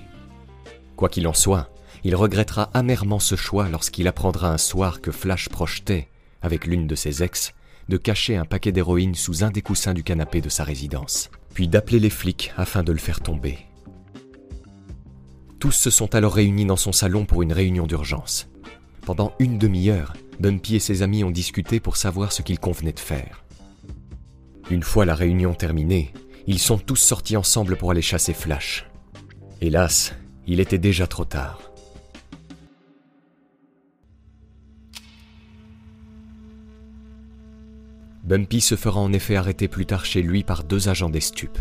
[0.97, 1.71] Quoi qu'il en soit,
[2.05, 6.09] il regrettera amèrement ce choix lorsqu'il apprendra un soir que Flash projetait,
[6.43, 7.53] avec l'une de ses ex,
[7.89, 11.69] de cacher un paquet d'héroïne sous un des coussins du canapé de sa résidence, puis
[11.69, 13.59] d'appeler les flics afin de le faire tomber.
[15.59, 18.49] Tous se sont alors réunis dans son salon pour une réunion d'urgence.
[19.03, 23.01] Pendant une demi-heure, Bumpy et ses amis ont discuté pour savoir ce qu'il convenait de
[23.01, 23.45] faire.
[24.71, 26.13] Une fois la réunion terminée,
[26.47, 28.87] ils sont tous sortis ensemble pour aller chasser Flash.
[29.61, 30.15] Hélas,
[30.47, 31.61] il était déjà trop tard.
[38.25, 41.59] Bumpy se fera en effet arrêter plus tard chez lui par deux agents des stupes.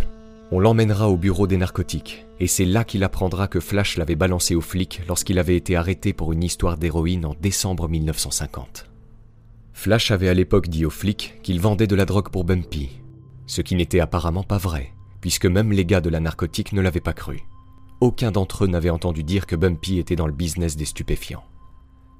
[0.52, 4.56] On l'emmènera au bureau des narcotiques, et c'est là qu'il apprendra que Flash l'avait balancé
[4.56, 8.88] aux flics lorsqu'il avait été arrêté pour une histoire d'héroïne en décembre 1950.
[9.74, 12.90] Flash avait à l'époque dit aux flics qu'il vendait de la drogue pour Bumpy,
[13.48, 17.00] ce qui n'était apparemment pas vrai, puisque même les gars de la narcotique ne l'avaient
[17.00, 17.44] pas cru.
[18.02, 21.46] Aucun d'entre eux n'avait entendu dire que Bumpy était dans le business des stupéfiants.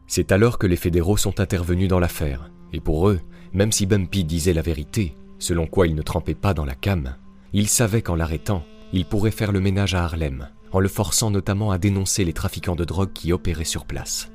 [0.08, 3.20] C'est alors que les fédéraux sont intervenus dans l'affaire, et pour eux,
[3.54, 7.16] même si Bumpy disait la vérité, selon quoi il ne trempait pas dans la cam,
[7.54, 8.64] il savait qu'en l'arrêtant,
[8.94, 12.76] il pourrait faire le ménage à Harlem, en le forçant notamment à dénoncer les trafiquants
[12.76, 14.32] de drogue qui opéraient sur place.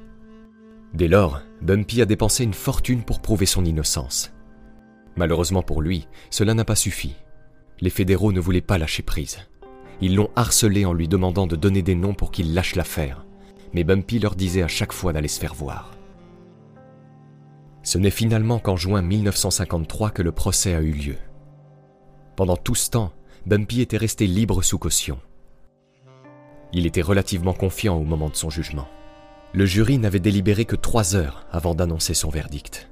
[0.94, 4.32] Dès lors, Bumpy a dépensé une fortune pour prouver son innocence.
[5.16, 7.16] Malheureusement pour lui, cela n'a pas suffi.
[7.80, 9.38] Les fédéraux ne voulaient pas lâcher prise.
[10.00, 13.24] Ils l'ont harcelé en lui demandant de donner des noms pour qu'il lâche l'affaire,
[13.72, 15.92] mais Bumpy leur disait à chaque fois d'aller se faire voir.
[17.82, 21.16] Ce n'est finalement qu'en juin 1953 que le procès a eu lieu.
[22.36, 23.12] Pendant tout ce temps,
[23.46, 25.18] Bumpy était resté libre sous caution.
[26.72, 28.88] Il était relativement confiant au moment de son jugement.
[29.52, 32.89] Le jury n'avait délibéré que trois heures avant d'annoncer son verdict.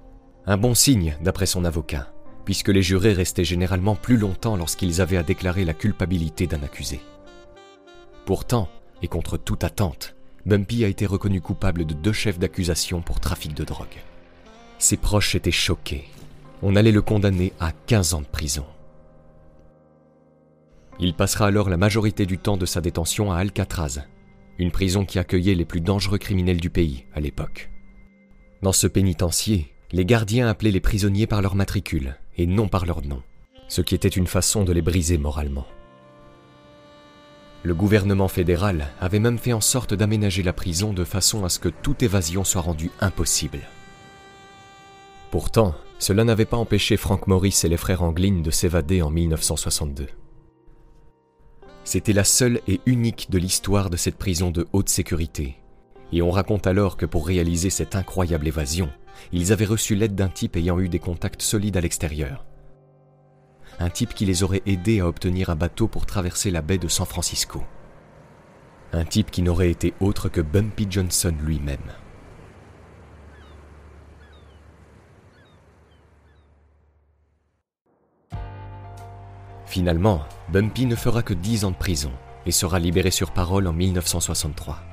[0.51, 2.11] Un bon signe, d'après son avocat,
[2.47, 7.03] puisque les jurés restaient généralement plus longtemps lorsqu'ils avaient à déclarer la culpabilité d'un accusé.
[8.25, 8.71] Pourtant,
[9.03, 13.53] et contre toute attente, Bumpy a été reconnu coupable de deux chefs d'accusation pour trafic
[13.53, 13.99] de drogue.
[14.79, 16.09] Ses proches étaient choqués.
[16.63, 18.65] On allait le condamner à 15 ans de prison.
[20.99, 24.07] Il passera alors la majorité du temps de sa détention à Alcatraz,
[24.59, 27.71] une prison qui accueillait les plus dangereux criminels du pays à l'époque.
[28.63, 33.03] Dans ce pénitencier, les gardiens appelaient les prisonniers par leur matricule et non par leur
[33.03, 33.23] nom,
[33.69, 35.67] ce qui était une façon de les briser moralement.
[37.63, 41.59] Le gouvernement fédéral avait même fait en sorte d'aménager la prison de façon à ce
[41.59, 43.61] que toute évasion soit rendue impossible.
[45.31, 50.07] Pourtant, cela n'avait pas empêché Frank Morris et les frères Anglin de s'évader en 1962.
[51.83, 55.57] C'était la seule et unique de l'histoire de cette prison de haute sécurité.
[56.13, 58.91] Et on raconte alors que pour réaliser cette incroyable évasion,
[59.33, 62.45] ils avaient reçu l'aide d'un type ayant eu des contacts solides à l'extérieur.
[63.79, 66.89] Un type qui les aurait aidés à obtenir un bateau pour traverser la baie de
[66.89, 67.63] San Francisco.
[68.93, 71.79] Un type qui n'aurait été autre que Bumpy Johnson lui-même.
[79.67, 82.11] Finalement, Bumpy ne fera que 10 ans de prison
[82.47, 84.88] et sera libéré sur parole en 1963.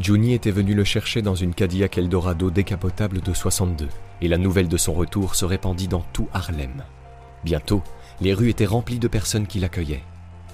[0.00, 3.88] Juni était venu le chercher dans une Cadillac Eldorado décapotable de 62
[4.20, 6.84] et la nouvelle de son retour se répandit dans tout Harlem.
[7.44, 7.82] Bientôt,
[8.20, 10.04] les rues étaient remplies de personnes qui l'accueillaient.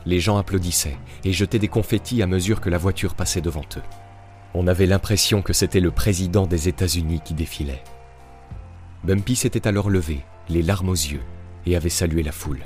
[0.06, 3.82] Les gens applaudissaient et jetaient des confettis à mesure que la voiture passait devant eux.
[4.54, 7.82] On avait l'impression que c'était le président des États-Unis qui défilait.
[9.02, 11.22] Bumpy s'était alors levé, les larmes aux yeux,
[11.66, 12.62] et avait salué la foule.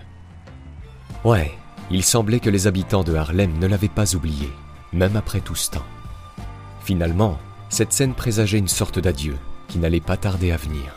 [1.24, 1.50] Ouais,
[1.90, 4.50] il semblait que les habitants de Harlem ne l'avaient pas oublié,
[4.92, 5.84] même après tout ce temps.
[6.86, 7.36] Finalement,
[7.68, 10.94] cette scène présageait une sorte d'adieu qui n'allait pas tarder à venir.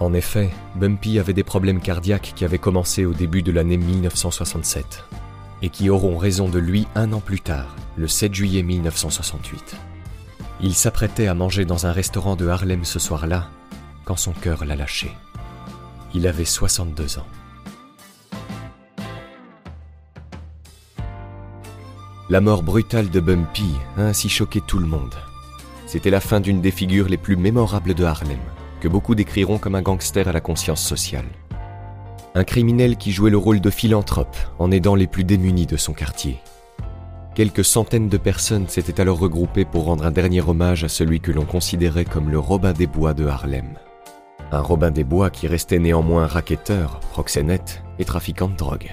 [0.00, 5.04] En effet, Bumpy avait des problèmes cardiaques qui avaient commencé au début de l'année 1967
[5.60, 9.76] et qui auront raison de lui un an plus tard, le 7 juillet 1968.
[10.62, 13.50] Il s'apprêtait à manger dans un restaurant de Harlem ce soir-là
[14.06, 15.12] quand son cœur l'a lâché.
[16.14, 17.26] Il avait 62 ans.
[22.34, 25.14] La mort brutale de Bumpy a ainsi choqué tout le monde.
[25.86, 28.40] C'était la fin d'une des figures les plus mémorables de Harlem,
[28.80, 31.28] que beaucoup décriront comme un gangster à la conscience sociale.
[32.34, 35.92] Un criminel qui jouait le rôle de philanthrope en aidant les plus démunis de son
[35.92, 36.40] quartier.
[37.36, 41.30] Quelques centaines de personnes s'étaient alors regroupées pour rendre un dernier hommage à celui que
[41.30, 43.78] l'on considérait comme le Robin des Bois de Harlem.
[44.50, 48.90] Un Robin des Bois qui restait néanmoins racketteur, proxénète et trafiquant de drogue.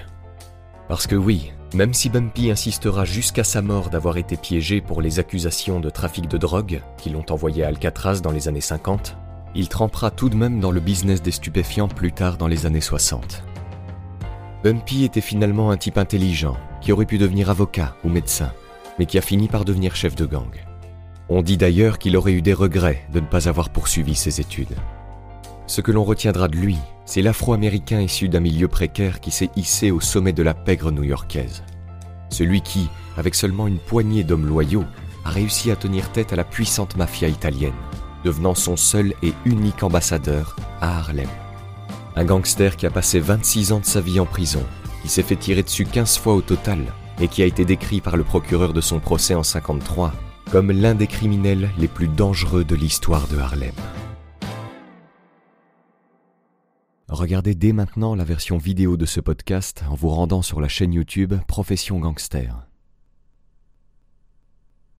[0.88, 5.20] Parce que oui, même si Bumpy insistera jusqu'à sa mort d'avoir été piégé pour les
[5.20, 9.16] accusations de trafic de drogue qui l'ont envoyé à Alcatraz dans les années 50,
[9.56, 12.82] il trempera tout de même dans le business des stupéfiants plus tard dans les années
[12.82, 13.44] 60.
[14.64, 18.52] Bumpy était finalement un type intelligent qui aurait pu devenir avocat ou médecin,
[19.00, 20.52] mais qui a fini par devenir chef de gang.
[21.30, 24.76] On dit d'ailleurs qu'il aurait eu des regrets de ne pas avoir poursuivi ses études.
[25.68, 26.78] Ce que l'on retiendra de lui,
[27.12, 31.62] c'est l'Afro-Américain issu d'un milieu précaire qui s'est hissé au sommet de la pègre new-yorkaise.
[32.30, 32.88] Celui qui,
[33.18, 34.86] avec seulement une poignée d'hommes loyaux,
[35.26, 37.74] a réussi à tenir tête à la puissante mafia italienne,
[38.24, 41.28] devenant son seul et unique ambassadeur à Harlem.
[42.16, 44.64] Un gangster qui a passé 26 ans de sa vie en prison,
[45.02, 46.80] qui s'est fait tirer dessus 15 fois au total
[47.20, 50.14] et qui a été décrit par le procureur de son procès en 53
[50.50, 53.74] comme l'un des criminels les plus dangereux de l'histoire de Harlem.
[57.12, 60.94] Regardez dès maintenant la version vidéo de ce podcast en vous rendant sur la chaîne
[60.94, 62.71] YouTube Profession Gangster.